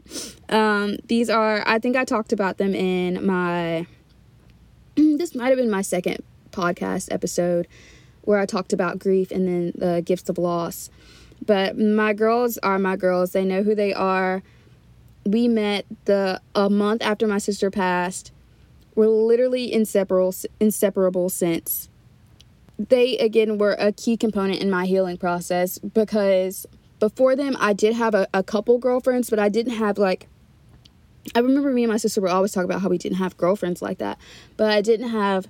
um, 0.48 0.96
these 1.06 1.30
are 1.30 1.62
I 1.66 1.78
think 1.78 1.96
I 1.96 2.04
talked 2.04 2.32
about 2.32 2.58
them 2.58 2.74
in 2.74 3.24
my 3.24 3.86
this 4.96 5.34
might 5.34 5.48
have 5.48 5.58
been 5.58 5.70
my 5.70 5.82
second 5.82 6.22
podcast 6.50 7.12
episode 7.12 7.66
where 8.22 8.38
I 8.38 8.46
talked 8.46 8.72
about 8.72 8.98
grief 8.98 9.30
and 9.30 9.46
then 9.46 9.72
the 9.74 10.02
gifts 10.02 10.28
of 10.28 10.38
loss. 10.38 10.90
But 11.44 11.78
my 11.78 12.12
girls 12.12 12.58
are 12.58 12.78
my 12.78 12.96
girls. 12.96 13.32
They 13.32 13.44
know 13.44 13.62
who 13.62 13.74
they 13.74 13.92
are 13.92 14.42
we 15.26 15.48
met 15.48 15.86
the 16.04 16.40
a 16.54 16.68
month 16.68 17.02
after 17.02 17.26
my 17.26 17.38
sister 17.38 17.70
passed. 17.70 18.32
We're 18.94 19.08
literally 19.08 19.72
inseparable 19.72 20.34
inseparable 20.60 21.28
since. 21.30 21.88
They 22.78 23.16
again 23.18 23.58
were 23.58 23.76
a 23.78 23.92
key 23.92 24.16
component 24.16 24.60
in 24.60 24.70
my 24.70 24.86
healing 24.86 25.16
process 25.16 25.78
because 25.78 26.66
before 27.00 27.36
them 27.36 27.56
I 27.58 27.72
did 27.72 27.94
have 27.94 28.14
a, 28.14 28.26
a 28.34 28.42
couple 28.42 28.78
girlfriends, 28.78 29.30
but 29.30 29.38
I 29.38 29.48
didn't 29.48 29.74
have 29.74 29.98
like 29.98 30.28
I 31.34 31.38
remember 31.38 31.70
me 31.70 31.84
and 31.84 31.92
my 31.92 31.96
sister 31.96 32.20
were 32.20 32.28
always 32.28 32.52
talking 32.52 32.68
about 32.68 32.82
how 32.82 32.88
we 32.88 32.98
didn't 32.98 33.18
have 33.18 33.36
girlfriends 33.36 33.80
like 33.80 33.98
that, 33.98 34.18
but 34.56 34.70
I 34.70 34.82
didn't 34.82 35.08
have 35.08 35.48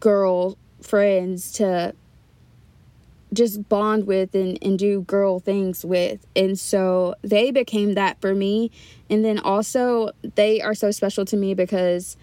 girl 0.00 0.56
friends 0.80 1.52
to 1.52 1.94
just 3.32 3.68
bond 3.68 4.06
with 4.06 4.34
and, 4.34 4.58
and 4.62 4.78
do 4.78 5.02
girl 5.02 5.38
things 5.38 5.84
with. 5.84 6.26
And 6.34 6.58
so 6.58 7.14
they 7.22 7.50
became 7.50 7.94
that 7.94 8.20
for 8.20 8.34
me. 8.34 8.70
And 9.10 9.24
then 9.24 9.38
also, 9.38 10.10
they 10.34 10.60
are 10.60 10.74
so 10.74 10.90
special 10.90 11.24
to 11.26 11.36
me 11.36 11.54
because 11.54 12.16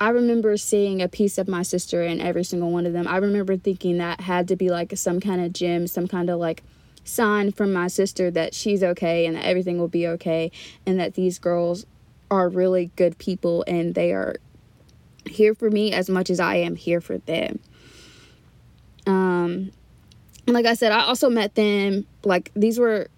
I 0.00 0.08
remember 0.08 0.56
seeing 0.56 1.00
a 1.00 1.08
piece 1.08 1.38
of 1.38 1.48
my 1.48 1.62
sister 1.62 2.02
in 2.02 2.20
every 2.20 2.44
single 2.44 2.70
one 2.70 2.86
of 2.86 2.92
them. 2.92 3.06
I 3.06 3.18
remember 3.18 3.56
thinking 3.56 3.98
that 3.98 4.20
had 4.22 4.48
to 4.48 4.56
be 4.56 4.68
like 4.68 4.96
some 4.96 5.20
kind 5.20 5.44
of 5.44 5.52
gem, 5.52 5.86
some 5.86 6.08
kind 6.08 6.28
of 6.30 6.40
like 6.40 6.62
sign 7.04 7.52
from 7.52 7.72
my 7.72 7.88
sister 7.88 8.30
that 8.30 8.54
she's 8.54 8.82
okay 8.82 9.26
and 9.26 9.36
that 9.36 9.44
everything 9.44 9.78
will 9.78 9.88
be 9.88 10.06
okay 10.06 10.50
and 10.86 10.98
that 10.98 11.14
these 11.14 11.38
girls 11.38 11.86
are 12.30 12.48
really 12.48 12.90
good 12.96 13.18
people 13.18 13.64
and 13.66 13.94
they 13.94 14.12
are 14.12 14.36
here 15.26 15.54
for 15.54 15.70
me 15.70 15.92
as 15.92 16.08
much 16.08 16.30
as 16.30 16.40
I 16.40 16.56
am 16.56 16.76
here 16.76 17.00
for 17.00 17.18
them. 17.18 17.58
Um 19.06 19.72
like 20.46 20.66
I 20.66 20.74
said, 20.74 20.92
I 20.92 21.02
also 21.02 21.30
met 21.30 21.54
them, 21.54 22.06
like, 22.24 22.50
these 22.54 22.78
were 22.78 23.08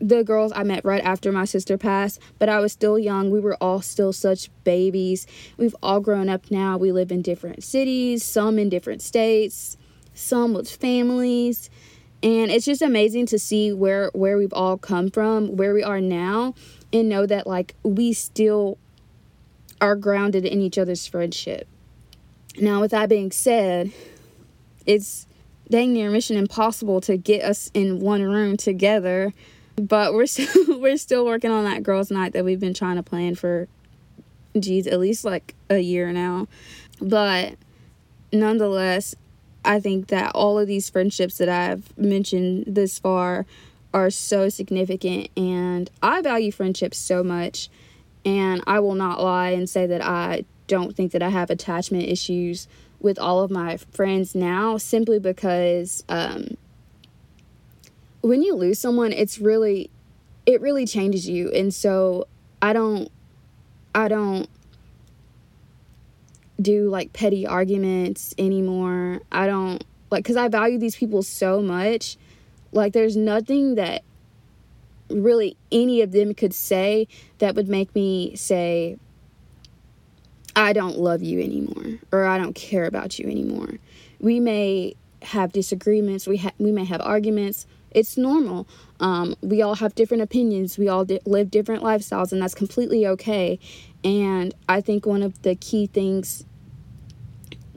the 0.00 0.24
girls 0.24 0.52
I 0.54 0.64
met 0.64 0.84
right 0.84 1.02
after 1.02 1.32
my 1.32 1.44
sister 1.44 1.78
passed, 1.78 2.20
but 2.38 2.48
I 2.48 2.60
was 2.60 2.72
still 2.72 2.98
young. 2.98 3.30
We 3.30 3.40
were 3.40 3.56
all 3.60 3.80
still 3.80 4.12
such 4.12 4.50
babies. 4.64 5.26
We've 5.56 5.76
all 5.82 6.00
grown 6.00 6.28
up 6.28 6.50
now. 6.50 6.76
We 6.76 6.92
live 6.92 7.10
in 7.10 7.22
different 7.22 7.64
cities, 7.64 8.24
some 8.24 8.58
in 8.58 8.68
different 8.68 9.00
states, 9.00 9.76
some 10.12 10.52
with 10.52 10.70
families. 10.70 11.70
And 12.22 12.50
it's 12.50 12.64
just 12.64 12.82
amazing 12.82 13.26
to 13.26 13.38
see 13.38 13.72
where 13.72 14.10
where 14.14 14.36
we've 14.36 14.52
all 14.52 14.76
come 14.76 15.10
from, 15.10 15.56
where 15.56 15.72
we 15.74 15.82
are 15.82 16.00
now, 16.00 16.54
and 16.92 17.08
know 17.08 17.26
that 17.26 17.46
like 17.46 17.74
we 17.82 18.12
still 18.12 18.78
are 19.80 19.96
grounded 19.96 20.44
in 20.44 20.60
each 20.60 20.78
other's 20.78 21.06
friendship. 21.06 21.68
Now, 22.58 22.80
with 22.80 22.92
that 22.92 23.08
being 23.08 23.30
said, 23.30 23.92
it's 24.86 25.26
dang 25.70 25.92
near 25.92 26.10
mission 26.10 26.36
impossible 26.36 27.00
to 27.02 27.16
get 27.16 27.42
us 27.42 27.70
in 27.74 28.00
one 28.00 28.22
room 28.22 28.56
together. 28.56 29.32
But 29.76 30.14
we're 30.14 30.26
still 30.26 30.80
we're 30.80 30.96
still 30.96 31.24
working 31.24 31.50
on 31.50 31.64
that 31.64 31.82
girls' 31.82 32.10
night 32.10 32.32
that 32.32 32.44
we've 32.44 32.60
been 32.60 32.74
trying 32.74 32.96
to 32.96 33.02
plan 33.02 33.34
for 33.34 33.68
geez, 34.58 34.86
at 34.86 35.00
least 35.00 35.24
like 35.24 35.54
a 35.68 35.78
year 35.78 36.12
now. 36.12 36.46
But 37.00 37.54
nonetheless, 38.32 39.14
I 39.64 39.80
think 39.80 40.08
that 40.08 40.32
all 40.34 40.58
of 40.58 40.68
these 40.68 40.90
friendships 40.90 41.38
that 41.38 41.48
I've 41.48 41.96
mentioned 41.96 42.64
this 42.66 42.98
far 42.98 43.46
are 43.92 44.10
so 44.10 44.48
significant 44.48 45.28
and 45.36 45.90
I 46.02 46.20
value 46.20 46.52
friendships 46.52 46.98
so 46.98 47.22
much 47.22 47.70
and 48.24 48.62
I 48.66 48.80
will 48.80 48.94
not 48.94 49.22
lie 49.22 49.50
and 49.50 49.68
say 49.68 49.86
that 49.86 50.02
I 50.02 50.44
don't 50.66 50.96
think 50.96 51.12
that 51.12 51.22
I 51.22 51.28
have 51.28 51.50
attachment 51.50 52.04
issues 52.04 52.66
with 53.04 53.18
all 53.18 53.44
of 53.44 53.50
my 53.50 53.76
friends 53.76 54.34
now 54.34 54.78
simply 54.78 55.18
because 55.18 56.02
um, 56.08 56.56
when 58.22 58.42
you 58.42 58.54
lose 58.54 58.78
someone, 58.78 59.12
it's 59.12 59.38
really, 59.38 59.90
it 60.46 60.62
really 60.62 60.86
changes 60.86 61.28
you. 61.28 61.52
And 61.52 61.72
so 61.72 62.26
I 62.62 62.72
don't, 62.72 63.10
I 63.94 64.08
don't 64.08 64.48
do 66.58 66.88
like 66.88 67.12
petty 67.12 67.46
arguments 67.46 68.34
anymore. 68.38 69.20
I 69.30 69.46
don't 69.46 69.84
like, 70.10 70.24
because 70.24 70.38
I 70.38 70.48
value 70.48 70.78
these 70.78 70.96
people 70.96 71.22
so 71.22 71.60
much. 71.60 72.16
Like, 72.72 72.94
there's 72.94 73.18
nothing 73.18 73.74
that 73.74 74.02
really 75.10 75.58
any 75.70 76.00
of 76.00 76.12
them 76.12 76.32
could 76.32 76.54
say 76.54 77.06
that 77.38 77.54
would 77.54 77.68
make 77.68 77.94
me 77.94 78.34
say, 78.34 78.96
I 80.56 80.72
don't 80.72 80.98
love 80.98 81.22
you 81.22 81.40
anymore 81.40 81.98
or 82.12 82.26
I 82.26 82.38
don't 82.38 82.54
care 82.54 82.84
about 82.84 83.18
you 83.18 83.28
anymore. 83.28 83.78
We 84.20 84.40
may 84.40 84.96
have 85.22 85.52
disagreements, 85.52 86.26
we 86.26 86.38
ha- 86.38 86.52
we 86.58 86.70
may 86.72 86.84
have 86.84 87.00
arguments. 87.00 87.66
It's 87.90 88.16
normal. 88.16 88.66
Um, 88.98 89.36
we 89.40 89.62
all 89.62 89.76
have 89.76 89.94
different 89.94 90.22
opinions. 90.22 90.76
We 90.76 90.88
all 90.88 91.04
di- 91.04 91.20
live 91.24 91.50
different 91.50 91.84
lifestyles, 91.84 92.32
and 92.32 92.42
that's 92.42 92.54
completely 92.54 93.06
okay. 93.06 93.60
And 94.02 94.52
I 94.68 94.80
think 94.80 95.06
one 95.06 95.22
of 95.22 95.40
the 95.42 95.54
key 95.54 95.86
things 95.86 96.44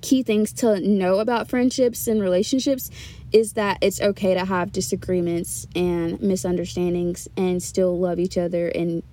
key 0.02 0.24
things 0.24 0.54
to 0.54 0.80
know 0.80 1.20
about 1.20 1.50
friendships 1.50 2.08
and 2.08 2.22
relationships 2.22 2.90
is 3.32 3.54
that 3.54 3.78
it's 3.82 4.00
okay 4.00 4.34
to 4.34 4.46
have 4.46 4.72
disagreements 4.72 5.68
and 5.76 6.22
misunderstandings 6.22 7.28
and 7.36 7.62
still 7.62 7.98
love 8.00 8.20
each 8.20 8.38
other 8.38 8.70
and 8.70 9.04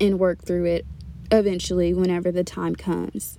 and 0.00 0.18
work 0.18 0.44
through 0.44 0.64
it 0.64 0.84
eventually 1.30 1.94
whenever 1.94 2.30
the 2.30 2.44
time 2.44 2.76
comes. 2.76 3.38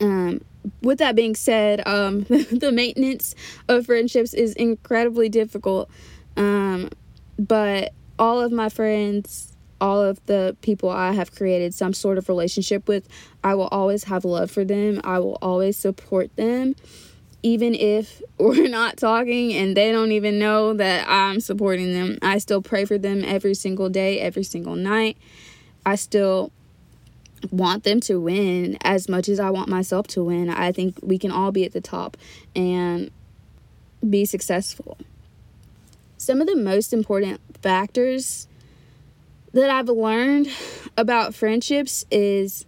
Um, 0.00 0.42
with 0.82 0.98
that 0.98 1.16
being 1.16 1.34
said, 1.34 1.86
um, 1.86 2.22
the 2.24 2.70
maintenance 2.72 3.34
of 3.68 3.86
friendships 3.86 4.34
is 4.34 4.52
incredibly 4.54 5.28
difficult. 5.28 5.90
Um, 6.36 6.90
but 7.38 7.92
all 8.18 8.40
of 8.40 8.52
my 8.52 8.68
friends, 8.68 9.56
all 9.80 10.02
of 10.02 10.24
the 10.26 10.56
people 10.62 10.88
I 10.88 11.12
have 11.12 11.34
created 11.34 11.74
some 11.74 11.92
sort 11.92 12.18
of 12.18 12.28
relationship 12.28 12.88
with, 12.88 13.08
I 13.44 13.54
will 13.54 13.68
always 13.68 14.04
have 14.04 14.24
love 14.24 14.50
for 14.50 14.64
them. 14.64 15.00
I 15.04 15.18
will 15.18 15.38
always 15.42 15.76
support 15.76 16.34
them, 16.36 16.74
even 17.42 17.74
if 17.74 18.22
we're 18.38 18.68
not 18.68 18.96
talking 18.96 19.52
and 19.52 19.76
they 19.76 19.92
don't 19.92 20.12
even 20.12 20.38
know 20.38 20.74
that 20.74 21.08
I'm 21.08 21.40
supporting 21.40 21.92
them, 21.92 22.18
I 22.22 22.38
still 22.38 22.62
pray 22.62 22.84
for 22.84 22.98
them 22.98 23.24
every 23.24 23.54
single 23.54 23.88
day, 23.88 24.20
every 24.20 24.44
single 24.44 24.76
night. 24.76 25.16
I 25.86 25.94
still 25.94 26.50
want 27.50 27.84
them 27.84 28.00
to 28.00 28.20
win 28.20 28.76
as 28.82 29.08
much 29.08 29.28
as 29.28 29.38
I 29.38 29.50
want 29.50 29.68
myself 29.68 30.08
to 30.08 30.24
win. 30.24 30.50
I 30.50 30.72
think 30.72 30.98
we 31.00 31.16
can 31.16 31.30
all 31.30 31.52
be 31.52 31.64
at 31.64 31.72
the 31.72 31.80
top 31.80 32.16
and 32.56 33.10
be 34.08 34.24
successful. 34.24 34.98
Some 36.18 36.40
of 36.40 36.48
the 36.48 36.56
most 36.56 36.92
important 36.92 37.40
factors 37.62 38.48
that 39.52 39.70
I've 39.70 39.88
learned 39.88 40.48
about 40.96 41.34
friendships 41.34 42.04
is 42.10 42.66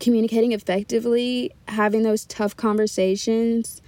communicating 0.00 0.52
effectively, 0.52 1.52
having 1.68 2.02
those 2.02 2.24
tough 2.24 2.56
conversations, 2.56 3.82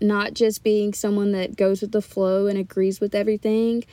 not 0.00 0.32
just 0.32 0.64
being 0.64 0.94
someone 0.94 1.32
that 1.32 1.56
goes 1.56 1.82
with 1.82 1.92
the 1.92 2.02
flow 2.02 2.46
and 2.46 2.58
agrees 2.58 3.00
with 3.00 3.14
everything, 3.14 3.84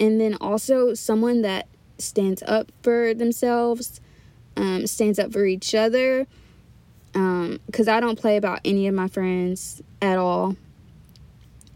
and 0.00 0.20
then 0.20 0.36
also 0.40 0.94
someone 0.94 1.42
that 1.42 1.68
stands 2.02 2.42
up 2.46 2.70
for 2.82 3.14
themselves, 3.14 4.00
um, 4.56 4.86
stands 4.86 5.18
up 5.18 5.32
for 5.32 5.44
each 5.44 5.74
other. 5.74 6.26
Because 7.12 7.88
um, 7.88 7.94
I 7.94 7.98
don't 7.98 8.18
play 8.18 8.36
about 8.36 8.60
any 8.64 8.86
of 8.86 8.94
my 8.94 9.08
friends 9.08 9.82
at 10.00 10.16
all. 10.16 10.56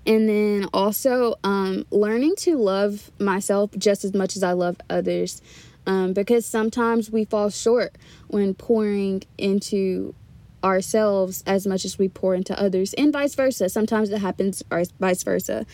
And 0.07 0.28
then 0.28 0.69
also 0.73 1.35
um, 1.43 1.87
learning 1.90 2.37
to 2.40 2.57
love 2.57 3.11
myself 3.19 3.71
just 3.76 4.04
as 4.04 4.14
much 4.14 4.37
as 4.37 4.43
I 4.43 4.52
love 4.52 4.76
others 4.90 5.40
um, 5.87 6.12
because 6.12 6.47
sometimes 6.47 7.11
we 7.11 7.25
fall 7.25 7.50
short 7.50 7.97
when 8.28 8.54
pouring 8.54 9.23
into 9.38 10.14
ourselves 10.62 11.45
as 11.47 11.66
much 11.66 11.85
as 11.85 11.99
we 11.99 12.09
pour 12.09 12.35
into 12.35 12.59
others 12.59 12.95
and 12.95 13.12
vice 13.12 13.35
versa 13.35 13.69
sometimes 13.69 14.09
it 14.09 14.19
happens 14.19 14.62
vice 14.99 15.23
versa 15.23 15.66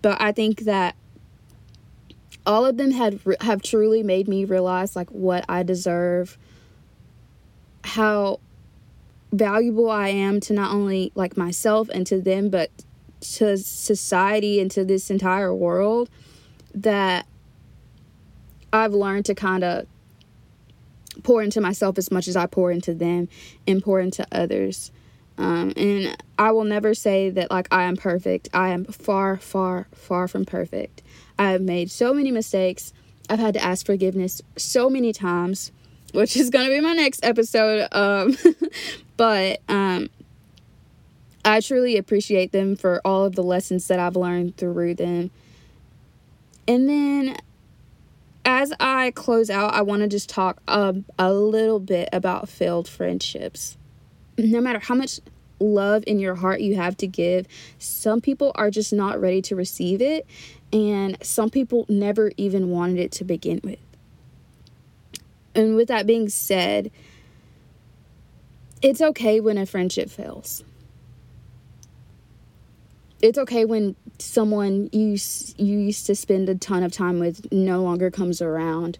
but 0.00 0.18
i 0.18 0.32
think 0.32 0.60
that 0.60 0.96
all 2.46 2.64
of 2.64 2.76
them 2.76 2.90
had 2.90 3.20
have 3.40 3.62
truly 3.62 4.02
made 4.02 4.28
me 4.28 4.44
realize 4.44 4.96
like 4.96 5.10
what 5.10 5.44
i 5.48 5.62
deserve 5.62 6.38
how 7.84 8.40
valuable 9.32 9.90
i 9.90 10.08
am 10.08 10.40
to 10.40 10.52
not 10.52 10.72
only 10.72 11.12
like 11.14 11.36
myself 11.36 11.88
and 11.90 12.06
to 12.06 12.20
them 12.20 12.48
but 12.48 12.70
to 13.20 13.56
society 13.58 14.60
and 14.60 14.70
to 14.70 14.84
this 14.84 15.10
entire 15.10 15.54
world 15.54 16.08
that 16.74 17.26
I've 18.72 18.94
learned 18.94 19.26
to 19.26 19.34
kind 19.34 19.64
of 19.64 19.86
pour 21.22 21.42
into 21.42 21.60
myself 21.60 21.98
as 21.98 22.10
much 22.10 22.28
as 22.28 22.36
I 22.36 22.46
pour 22.46 22.70
into 22.70 22.94
them 22.94 23.28
and 23.66 23.82
pour 23.82 24.00
into 24.00 24.26
others. 24.32 24.90
Um, 25.36 25.72
and 25.76 26.16
I 26.38 26.52
will 26.52 26.64
never 26.64 26.94
say 26.94 27.30
that 27.30 27.50
like 27.50 27.68
I 27.70 27.84
am 27.84 27.96
perfect. 27.96 28.48
I 28.52 28.70
am 28.70 28.84
far, 28.84 29.36
far, 29.36 29.88
far 29.94 30.28
from 30.28 30.44
perfect. 30.44 31.02
I 31.40 31.52
have 31.52 31.62
made 31.62 31.90
so 31.90 32.12
many 32.12 32.30
mistakes. 32.30 32.92
I've 33.30 33.38
had 33.38 33.54
to 33.54 33.64
ask 33.64 33.86
forgiveness 33.86 34.42
so 34.58 34.90
many 34.90 35.14
times, 35.14 35.72
which 36.12 36.36
is 36.36 36.50
going 36.50 36.66
to 36.66 36.70
be 36.70 36.82
my 36.82 36.92
next 36.92 37.24
episode. 37.24 37.88
Um, 37.92 38.36
but 39.16 39.62
um, 39.66 40.10
I 41.42 41.60
truly 41.60 41.96
appreciate 41.96 42.52
them 42.52 42.76
for 42.76 43.00
all 43.06 43.24
of 43.24 43.36
the 43.36 43.42
lessons 43.42 43.88
that 43.88 43.98
I've 43.98 44.16
learned 44.16 44.58
through 44.58 44.96
them. 44.96 45.30
And 46.68 46.86
then 46.86 47.38
as 48.44 48.74
I 48.78 49.10
close 49.12 49.48
out, 49.48 49.72
I 49.72 49.80
want 49.80 50.02
to 50.02 50.08
just 50.08 50.28
talk 50.28 50.60
um, 50.68 51.06
a 51.18 51.32
little 51.32 51.80
bit 51.80 52.10
about 52.12 52.50
failed 52.50 52.86
friendships. 52.86 53.78
No 54.36 54.60
matter 54.60 54.78
how 54.78 54.94
much 54.94 55.20
love 55.60 56.02
in 56.06 56.18
your 56.18 56.34
heart 56.34 56.60
you 56.60 56.76
have 56.76 56.96
to 56.98 57.06
give, 57.06 57.46
some 57.78 58.20
people 58.20 58.52
are 58.54 58.70
just 58.70 58.92
not 58.92 59.20
ready 59.20 59.42
to 59.42 59.56
receive 59.56 60.00
it, 60.00 60.26
and 60.72 61.16
some 61.22 61.50
people 61.50 61.86
never 61.88 62.32
even 62.36 62.70
wanted 62.70 62.98
it 62.98 63.12
to 63.12 63.24
begin 63.24 63.60
with. 63.62 63.78
And 65.54 65.76
with 65.76 65.88
that 65.88 66.06
being 66.06 66.28
said, 66.28 66.90
it's 68.82 69.00
okay 69.00 69.40
when 69.40 69.58
a 69.58 69.66
friendship 69.66 70.10
fails 70.10 70.64
it's 73.22 73.38
okay 73.38 73.64
when 73.64 73.96
someone 74.18 74.88
you 74.92 75.16
you 75.56 75.78
used 75.78 76.06
to 76.06 76.14
spend 76.14 76.48
a 76.48 76.54
ton 76.54 76.82
of 76.82 76.92
time 76.92 77.18
with 77.18 77.52
no 77.52 77.82
longer 77.82 78.10
comes 78.10 78.40
around. 78.40 78.98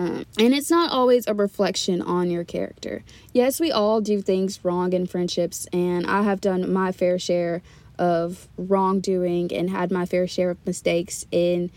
Um, 0.00 0.24
and 0.38 0.54
it's 0.54 0.70
not 0.70 0.92
always 0.92 1.26
a 1.26 1.34
reflection 1.34 2.00
on 2.00 2.30
your 2.30 2.42
character. 2.42 3.04
Yes, 3.34 3.60
we 3.60 3.70
all 3.70 4.00
do 4.00 4.22
things 4.22 4.64
wrong 4.64 4.94
in 4.94 5.06
friendships, 5.06 5.66
and 5.74 6.06
I 6.06 6.22
have 6.22 6.40
done 6.40 6.72
my 6.72 6.90
fair 6.90 7.18
share 7.18 7.60
of 7.98 8.48
wrongdoing 8.56 9.52
and 9.52 9.68
had 9.68 9.92
my 9.92 10.06
fair 10.06 10.26
share 10.26 10.48
of 10.48 10.66
mistakes 10.66 11.26
in 11.30 11.70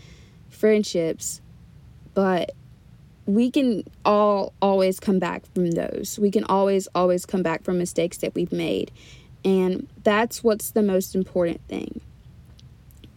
friendships. 0.48 1.42
But 2.14 2.52
we 3.26 3.50
can 3.50 3.84
all 4.06 4.54
always 4.62 4.98
come 5.00 5.18
back 5.18 5.44
from 5.52 5.72
those. 5.72 6.18
We 6.18 6.30
can 6.30 6.44
always, 6.44 6.88
always 6.94 7.26
come 7.26 7.42
back 7.42 7.62
from 7.62 7.76
mistakes 7.76 8.16
that 8.18 8.34
we've 8.34 8.52
made. 8.52 8.90
And 9.44 9.86
that's 10.02 10.42
what's 10.42 10.70
the 10.70 10.82
most 10.82 11.14
important 11.14 11.60
thing. 11.68 12.00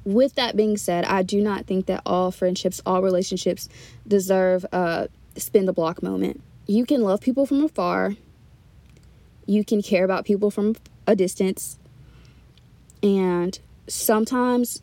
With 0.08 0.36
that 0.36 0.56
being 0.56 0.78
said, 0.78 1.04
I 1.04 1.22
do 1.22 1.41
not 1.41 1.65
think 1.65 1.88
that 1.88 2.02
all 2.06 2.32
friendships, 2.32 2.82
all 2.86 3.02
relationships 3.02 3.67
deserve 4.08 4.65
a 4.72 5.10
spin 5.36 5.65
the 5.65 5.74
block 5.74 6.02
moment. 6.02 6.41
You 6.65 6.86
can 6.86 7.02
love 7.02 7.20
people 7.20 7.46
from 7.46 7.62
afar, 7.62 8.15
you 9.46 9.65
can 9.65 9.82
care 9.82 10.06
about 10.06 10.24
people 10.24 10.50
from 10.50 10.78
a 11.06 11.13
distance, 11.13 11.78
and 13.04 13.60
sometimes 13.89 14.82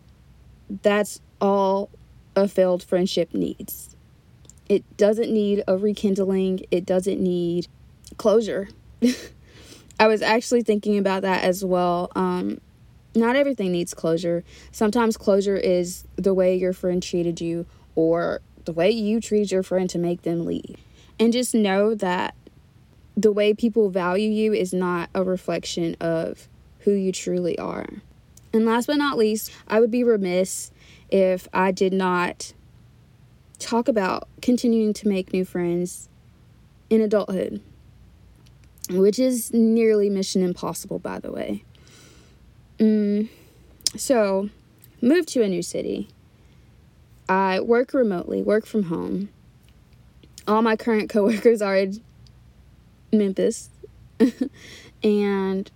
that's 0.82 1.22
all 1.40 1.88
a 2.36 2.46
failed 2.46 2.82
friendship 2.82 3.32
needs. 3.32 3.96
It 4.68 4.84
doesn't 4.98 5.32
need 5.32 5.64
a 5.66 5.78
rekindling, 5.78 6.66
it 6.70 6.84
doesn't 6.84 7.18
need 7.18 7.66
closure. 8.18 8.68
I 9.98 10.06
was 10.06 10.20
actually 10.20 10.64
thinking 10.64 10.98
about 10.98 11.22
that 11.22 11.44
as 11.44 11.64
well. 11.64 12.12
Um, 12.14 12.60
not 13.14 13.36
everything 13.36 13.72
needs 13.72 13.94
closure. 13.94 14.44
Sometimes 14.72 15.16
closure 15.16 15.56
is 15.56 16.04
the 16.16 16.34
way 16.34 16.56
your 16.56 16.72
friend 16.72 17.02
treated 17.02 17.40
you 17.40 17.66
or 17.94 18.40
the 18.64 18.72
way 18.72 18.90
you 18.90 19.20
treated 19.20 19.52
your 19.52 19.62
friend 19.62 19.88
to 19.90 19.98
make 19.98 20.22
them 20.22 20.44
leave. 20.44 20.76
And 21.18 21.32
just 21.32 21.54
know 21.54 21.94
that 21.94 22.34
the 23.16 23.32
way 23.32 23.54
people 23.54 23.90
value 23.90 24.30
you 24.30 24.52
is 24.52 24.72
not 24.72 25.10
a 25.14 25.22
reflection 25.22 25.96
of 26.00 26.48
who 26.80 26.92
you 26.92 27.12
truly 27.12 27.58
are. 27.58 27.86
And 28.52 28.64
last 28.64 28.86
but 28.86 28.96
not 28.96 29.16
least, 29.16 29.52
I 29.68 29.80
would 29.80 29.90
be 29.90 30.04
remiss 30.04 30.70
if 31.10 31.48
I 31.52 31.70
did 31.70 31.92
not 31.92 32.52
talk 33.58 33.88
about 33.88 34.28
continuing 34.42 34.92
to 34.94 35.08
make 35.08 35.32
new 35.32 35.44
friends 35.44 36.08
in 36.90 37.00
adulthood 37.00 37.60
which 38.90 39.18
is 39.18 39.52
nearly 39.52 40.10
mission 40.10 40.42
impossible, 40.42 40.98
by 40.98 41.18
the 41.18 41.32
way. 41.32 41.64
Mm, 42.78 43.28
so, 43.96 44.50
moved 45.00 45.28
to 45.28 45.42
a 45.42 45.48
new 45.48 45.62
city. 45.62 46.08
I 47.28 47.60
work 47.60 47.94
remotely, 47.94 48.42
work 48.42 48.66
from 48.66 48.84
home. 48.84 49.28
All 50.46 50.62
my 50.62 50.76
current 50.76 51.08
coworkers 51.08 51.62
are 51.62 51.76
in 51.76 52.02
Memphis. 53.12 53.70
and 55.02 55.70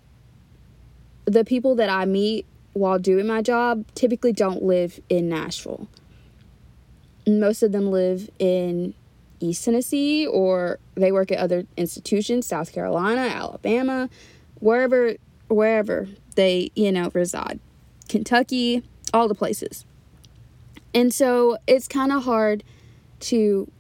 the 1.24 1.44
people 1.44 1.74
that 1.76 1.88
I 1.88 2.04
meet 2.04 2.46
while 2.72 2.98
doing 2.98 3.26
my 3.26 3.42
job 3.42 3.84
typically 3.94 4.32
don't 4.32 4.62
live 4.62 5.00
in 5.08 5.28
Nashville. 5.28 5.88
Most 7.26 7.62
of 7.62 7.72
them 7.72 7.90
live 7.90 8.30
in 8.38 8.94
East 9.40 9.64
Tennessee 9.64 10.26
or 10.26 10.78
they 10.94 11.12
work 11.12 11.30
at 11.30 11.38
other 11.38 11.66
institutions, 11.76 12.46
South 12.46 12.72
Carolina, 12.72 13.20
Alabama, 13.20 14.08
wherever 14.61 15.16
wherever 15.48 16.08
they, 16.34 16.70
you 16.74 16.92
know, 16.92 17.11
reside. 17.14 17.61
Kentucky, 18.08 18.82
all 19.12 19.28
the 19.28 19.34
places. 19.34 19.84
And 20.94 21.12
so 21.12 21.58
it's 21.66 21.88
kind 21.88 22.12
of 22.12 22.24
hard 22.24 22.64
to 23.20 23.70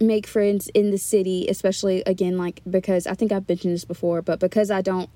make 0.00 0.26
friends 0.26 0.68
in 0.68 0.90
the 0.90 0.98
city, 0.98 1.46
especially 1.48 2.02
again 2.02 2.36
like 2.38 2.60
because 2.68 3.06
I 3.06 3.14
think 3.14 3.32
I've 3.32 3.48
mentioned 3.48 3.74
this 3.74 3.84
before, 3.84 4.22
but 4.22 4.40
because 4.40 4.70
I 4.70 4.80
don't 4.80 5.10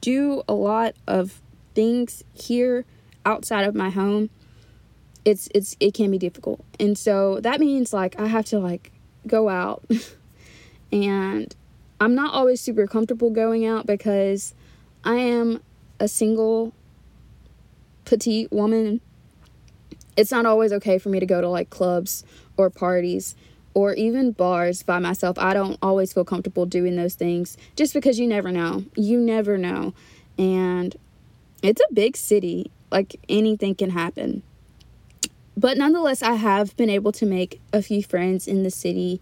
do 0.00 0.42
a 0.48 0.54
lot 0.54 0.94
of 1.06 1.40
things 1.74 2.24
here 2.34 2.84
outside 3.24 3.64
of 3.64 3.74
my 3.74 3.90
home, 3.90 4.30
it's 5.24 5.48
it's 5.54 5.76
it 5.80 5.94
can 5.94 6.10
be 6.10 6.18
difficult. 6.18 6.64
And 6.78 6.96
so 6.96 7.40
that 7.40 7.60
means 7.60 7.92
like 7.92 8.18
I 8.18 8.26
have 8.26 8.46
to 8.46 8.58
like 8.58 8.92
go 9.26 9.48
out 9.48 9.84
and 10.92 11.54
I'm 12.00 12.14
not 12.14 12.32
always 12.32 12.60
super 12.60 12.86
comfortable 12.86 13.30
going 13.30 13.66
out 13.66 13.86
because 13.86 14.54
I 15.04 15.16
am 15.16 15.62
a 15.98 16.08
single 16.08 16.72
petite 18.04 18.50
woman. 18.52 19.00
It's 20.16 20.30
not 20.30 20.46
always 20.46 20.72
okay 20.72 20.98
for 20.98 21.08
me 21.08 21.20
to 21.20 21.26
go 21.26 21.40
to 21.40 21.48
like 21.48 21.70
clubs 21.70 22.24
or 22.56 22.70
parties 22.70 23.34
or 23.72 23.94
even 23.94 24.32
bars 24.32 24.82
by 24.82 24.98
myself. 24.98 25.38
I 25.38 25.54
don't 25.54 25.78
always 25.80 26.12
feel 26.12 26.24
comfortable 26.24 26.66
doing 26.66 26.96
those 26.96 27.14
things 27.14 27.56
just 27.76 27.94
because 27.94 28.18
you 28.18 28.26
never 28.26 28.50
know. 28.50 28.84
You 28.96 29.18
never 29.18 29.56
know. 29.56 29.94
and 30.38 30.96
it's 31.62 31.80
a 31.80 31.94
big 31.94 32.16
city. 32.16 32.70
Like 32.90 33.16
anything 33.28 33.74
can 33.74 33.90
happen. 33.90 34.42
But 35.56 35.76
nonetheless, 35.76 36.22
I 36.22 36.34
have 36.34 36.76
been 36.76 36.90
able 36.90 37.12
to 37.12 37.26
make 37.26 37.60
a 37.72 37.82
few 37.82 38.02
friends 38.02 38.48
in 38.48 38.62
the 38.62 38.70
city, 38.70 39.20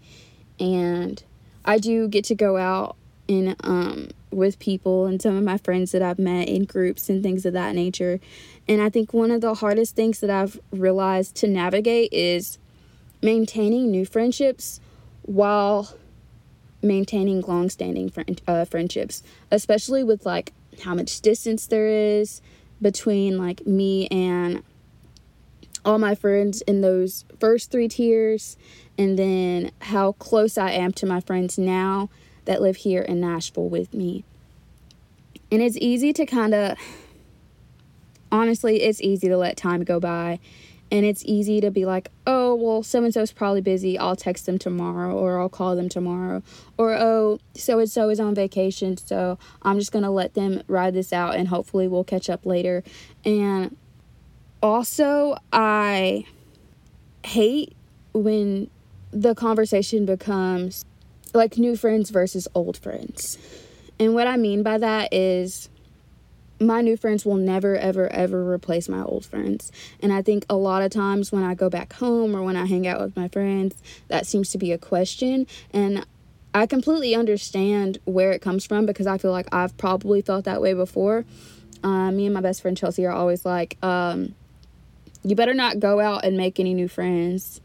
and 0.59 1.21
I 1.65 1.77
do 1.77 2.07
get 2.07 2.23
to 2.25 2.35
go 2.35 2.57
out 2.57 2.95
and 3.29 3.55
um, 3.63 4.09
with 4.31 4.59
people 4.59 5.05
and 5.05 5.21
some 5.21 5.37
of 5.37 5.43
my 5.43 5.57
friends 5.57 5.91
that 5.91 6.01
I've 6.01 6.19
met 6.19 6.49
in 6.49 6.65
groups 6.65 7.09
and 7.09 7.23
things 7.23 7.45
of 7.45 7.53
that 7.53 7.75
nature. 7.75 8.19
And 8.67 8.81
I 8.81 8.89
think 8.89 9.13
one 9.13 9.31
of 9.31 9.41
the 9.41 9.53
hardest 9.53 9.95
things 9.95 10.19
that 10.19 10.29
I've 10.29 10.59
realized 10.71 11.35
to 11.35 11.47
navigate 11.47 12.11
is 12.11 12.57
maintaining 13.21 13.91
new 13.91 14.05
friendships 14.05 14.81
while 15.21 15.95
maintaining 16.81 17.41
long-standing 17.41 18.09
friend, 18.09 18.41
uh, 18.47 18.65
friendships, 18.65 19.21
especially 19.51 20.03
with 20.03 20.25
like 20.25 20.53
how 20.83 20.95
much 20.95 21.21
distance 21.21 21.67
there 21.67 21.87
is 21.87 22.41
between 22.81 23.37
like 23.37 23.65
me 23.67 24.07
and 24.07 24.63
all 25.85 25.99
my 25.99 26.15
friends 26.15 26.61
in 26.61 26.81
those 26.81 27.25
first 27.39 27.71
three 27.71 27.87
tiers 27.87 28.57
and 28.97 29.17
then 29.19 29.71
how 29.81 30.13
close 30.13 30.57
I 30.57 30.71
am 30.71 30.91
to 30.93 31.05
my 31.05 31.19
friends 31.19 31.57
now 31.57 32.09
that 32.49 32.63
live 32.63 32.77
here 32.77 33.03
in 33.03 33.21
Nashville 33.21 33.69
with 33.69 33.93
me. 33.93 34.23
And 35.51 35.61
it's 35.61 35.77
easy 35.77 36.11
to 36.13 36.25
kind 36.25 36.55
of, 36.55 36.79
honestly, 38.31 38.81
it's 38.81 38.99
easy 39.01 39.27
to 39.27 39.37
let 39.37 39.55
time 39.55 39.83
go 39.83 39.99
by. 39.99 40.39
And 40.91 41.05
it's 41.05 41.23
easy 41.25 41.61
to 41.61 41.69
be 41.69 41.85
like, 41.85 42.09
oh, 42.25 42.55
well, 42.55 42.81
so 42.81 43.03
and 43.03 43.13
so's 43.13 43.31
probably 43.31 43.61
busy. 43.61 43.99
I'll 43.99 44.15
text 44.15 44.47
them 44.47 44.57
tomorrow 44.57 45.15
or 45.15 45.39
I'll 45.39 45.47
call 45.47 45.75
them 45.75 45.89
tomorrow. 45.89 46.41
Or, 46.75 46.95
oh, 46.95 47.37
so 47.53 47.77
and 47.77 47.87
so 47.89 48.09
is 48.09 48.19
on 48.19 48.33
vacation. 48.33 48.97
So 48.97 49.37
I'm 49.61 49.77
just 49.77 49.91
going 49.91 50.01
to 50.01 50.09
let 50.09 50.33
them 50.33 50.63
ride 50.67 50.95
this 50.95 51.13
out 51.13 51.35
and 51.35 51.49
hopefully 51.49 51.87
we'll 51.87 52.03
catch 52.03 52.31
up 52.31 52.47
later. 52.47 52.83
And 53.23 53.77
also, 54.63 55.37
I 55.53 56.25
hate 57.23 57.75
when 58.13 58.71
the 59.11 59.35
conversation 59.35 60.07
becomes 60.07 60.85
like 61.33 61.57
new 61.57 61.75
friends 61.75 62.09
versus 62.09 62.47
old 62.53 62.77
friends. 62.77 63.37
And 63.99 64.13
what 64.13 64.27
I 64.27 64.37
mean 64.37 64.63
by 64.63 64.77
that 64.77 65.13
is 65.13 65.69
my 66.59 66.81
new 66.81 66.97
friends 66.97 67.25
will 67.25 67.35
never, 67.35 67.75
ever, 67.75 68.07
ever 68.11 68.43
replace 68.51 68.89
my 68.89 69.01
old 69.01 69.25
friends. 69.25 69.71
And 70.01 70.11
I 70.11 70.21
think 70.21 70.45
a 70.49 70.55
lot 70.55 70.81
of 70.81 70.91
times 70.91 71.31
when 71.31 71.43
I 71.43 71.55
go 71.55 71.69
back 71.69 71.93
home 71.93 72.35
or 72.35 72.43
when 72.43 72.55
I 72.55 72.65
hang 72.65 72.85
out 72.87 72.99
with 72.99 73.15
my 73.15 73.27
friends, 73.27 73.75
that 74.07 74.25
seems 74.25 74.49
to 74.51 74.57
be 74.57 74.71
a 74.71 74.77
question. 74.77 75.47
And 75.71 76.05
I 76.53 76.65
completely 76.65 77.15
understand 77.15 77.99
where 78.05 78.31
it 78.31 78.41
comes 78.41 78.65
from 78.65 78.85
because 78.85 79.07
I 79.07 79.17
feel 79.17 79.31
like 79.31 79.47
I've 79.53 79.77
probably 79.77 80.21
felt 80.21 80.45
that 80.45 80.61
way 80.61 80.73
before. 80.73 81.25
Uh, 81.83 82.11
me 82.11 82.25
and 82.25 82.33
my 82.33 82.41
best 82.41 82.61
friend 82.61 82.75
Chelsea 82.75 83.05
are 83.05 83.13
always 83.13 83.45
like, 83.45 83.77
um, 83.83 84.35
you 85.23 85.35
better 85.35 85.53
not 85.53 85.79
go 85.79 85.99
out 85.99 86.25
and 86.25 86.35
make 86.35 86.59
any 86.59 86.73
new 86.73 86.87
friends. 86.87 87.61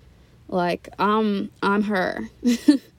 Like, 0.48 0.88
I'm, 0.98 1.50
I'm 1.62 1.82
her. 1.84 2.28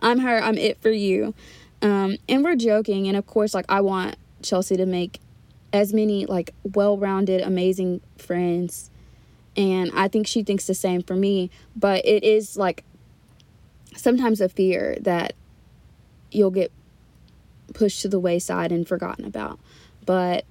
I'm 0.00 0.20
her. 0.20 0.42
I'm 0.42 0.58
it 0.58 0.80
for 0.80 0.90
you. 0.90 1.34
Um, 1.82 2.18
and 2.28 2.42
we're 2.42 2.56
joking. 2.56 3.06
And 3.08 3.16
of 3.16 3.26
course, 3.26 3.54
like, 3.54 3.66
I 3.68 3.80
want 3.80 4.16
Chelsea 4.42 4.76
to 4.76 4.86
make 4.86 5.20
as 5.72 5.92
many, 5.92 6.26
like, 6.26 6.54
well 6.62 6.96
rounded, 6.96 7.40
amazing 7.40 8.00
friends. 8.16 8.90
And 9.56 9.90
I 9.94 10.08
think 10.08 10.26
she 10.26 10.42
thinks 10.42 10.66
the 10.66 10.74
same 10.74 11.02
for 11.02 11.16
me. 11.16 11.50
But 11.76 12.04
it 12.04 12.24
is, 12.24 12.56
like, 12.56 12.84
sometimes 13.96 14.40
a 14.40 14.48
fear 14.48 14.96
that 15.00 15.34
you'll 16.30 16.50
get 16.50 16.72
pushed 17.74 18.02
to 18.02 18.08
the 18.08 18.20
wayside 18.20 18.72
and 18.72 18.86
forgotten 18.86 19.24
about. 19.24 19.58
But 20.04 20.44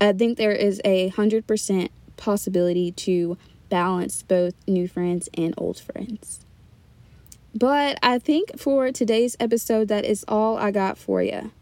I 0.00 0.12
think 0.12 0.36
there 0.36 0.52
is 0.52 0.80
a 0.84 1.10
100% 1.10 1.88
possibility 2.16 2.92
to 2.92 3.38
balance 3.68 4.22
both 4.22 4.54
new 4.66 4.86
friends 4.86 5.28
and 5.34 5.54
old 5.56 5.78
friends. 5.78 6.45
But 7.56 7.98
I 8.02 8.18
think 8.18 8.58
for 8.58 8.92
today's 8.92 9.34
episode, 9.40 9.88
that 9.88 10.04
is 10.04 10.26
all 10.28 10.58
I 10.58 10.70
got 10.70 10.98
for 10.98 11.22
you. 11.22 11.52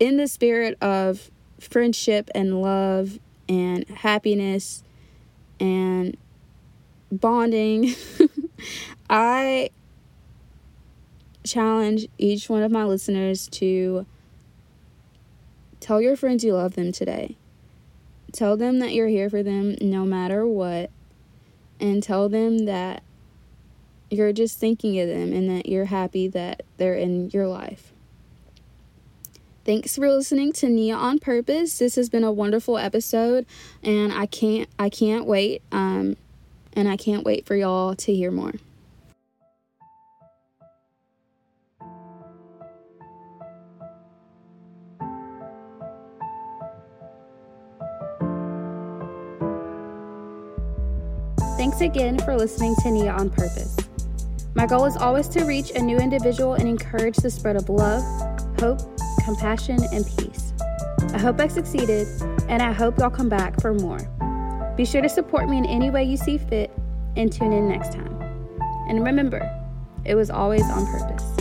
In 0.00 0.16
the 0.16 0.26
spirit 0.26 0.78
of 0.80 1.30
friendship 1.60 2.30
and 2.34 2.62
love 2.62 3.18
and 3.46 3.86
happiness 3.88 4.82
and 5.60 6.16
bonding, 7.12 7.94
I 9.10 9.68
challenge 11.44 12.06
each 12.16 12.48
one 12.48 12.62
of 12.62 12.72
my 12.72 12.84
listeners 12.84 13.48
to 13.48 14.06
tell 15.78 16.00
your 16.00 16.16
friends 16.16 16.42
you 16.42 16.54
love 16.54 16.74
them 16.74 16.90
today. 16.90 17.36
Tell 18.32 18.56
them 18.56 18.78
that 18.78 18.94
you're 18.94 19.08
here 19.08 19.28
for 19.28 19.42
them 19.42 19.76
no 19.82 20.06
matter 20.06 20.46
what. 20.46 20.90
And 21.78 22.02
tell 22.02 22.30
them 22.30 22.64
that 22.64 23.02
you're 24.14 24.32
just 24.32 24.58
thinking 24.58 24.98
of 25.00 25.08
them 25.08 25.32
and 25.32 25.50
that 25.50 25.66
you're 25.66 25.86
happy 25.86 26.28
that 26.28 26.62
they're 26.76 26.94
in 26.94 27.30
your 27.30 27.46
life. 27.46 27.92
Thanks 29.64 29.96
for 29.96 30.10
listening 30.10 30.52
to 30.54 30.68
Nia 30.68 30.94
on 30.94 31.18
Purpose. 31.18 31.78
This 31.78 31.96
has 31.96 32.10
been 32.10 32.22
a 32.22 32.32
wonderful 32.32 32.76
episode 32.76 33.46
and 33.82 34.12
I 34.12 34.26
can't 34.26 34.68
I 34.78 34.90
can't 34.90 35.24
wait 35.24 35.62
um 35.72 36.16
and 36.74 36.88
I 36.88 36.96
can't 36.96 37.24
wait 37.24 37.46
for 37.46 37.56
y'all 37.56 37.94
to 37.94 38.14
hear 38.14 38.30
more. 38.30 38.52
Thanks 51.56 51.80
again 51.80 52.18
for 52.18 52.36
listening 52.36 52.74
to 52.82 52.90
Nia 52.90 53.12
on 53.12 53.30
Purpose. 53.30 53.76
My 54.56 54.66
goal 54.66 54.84
is 54.84 54.96
always 54.96 55.26
to 55.30 55.44
reach 55.44 55.72
a 55.72 55.82
new 55.82 55.96
individual 55.98 56.54
and 56.54 56.68
encourage 56.68 57.16
the 57.16 57.28
spread 57.28 57.56
of 57.56 57.68
love, 57.68 58.04
hope, 58.60 58.78
compassion, 59.24 59.78
and 59.92 60.06
peace. 60.16 60.52
I 61.12 61.18
hope 61.18 61.40
I 61.40 61.48
succeeded, 61.48 62.06
and 62.48 62.62
I 62.62 62.70
hope 62.70 62.98
y'all 62.98 63.10
come 63.10 63.28
back 63.28 63.60
for 63.60 63.74
more. 63.74 63.98
Be 64.76 64.84
sure 64.84 65.02
to 65.02 65.08
support 65.08 65.48
me 65.48 65.58
in 65.58 65.66
any 65.66 65.90
way 65.90 66.04
you 66.04 66.16
see 66.16 66.38
fit, 66.38 66.70
and 67.16 67.32
tune 67.32 67.52
in 67.52 67.68
next 67.68 67.94
time. 67.94 68.16
And 68.88 69.04
remember, 69.04 69.42
it 70.04 70.14
was 70.14 70.30
always 70.30 70.62
on 70.62 70.86
purpose. 70.86 71.33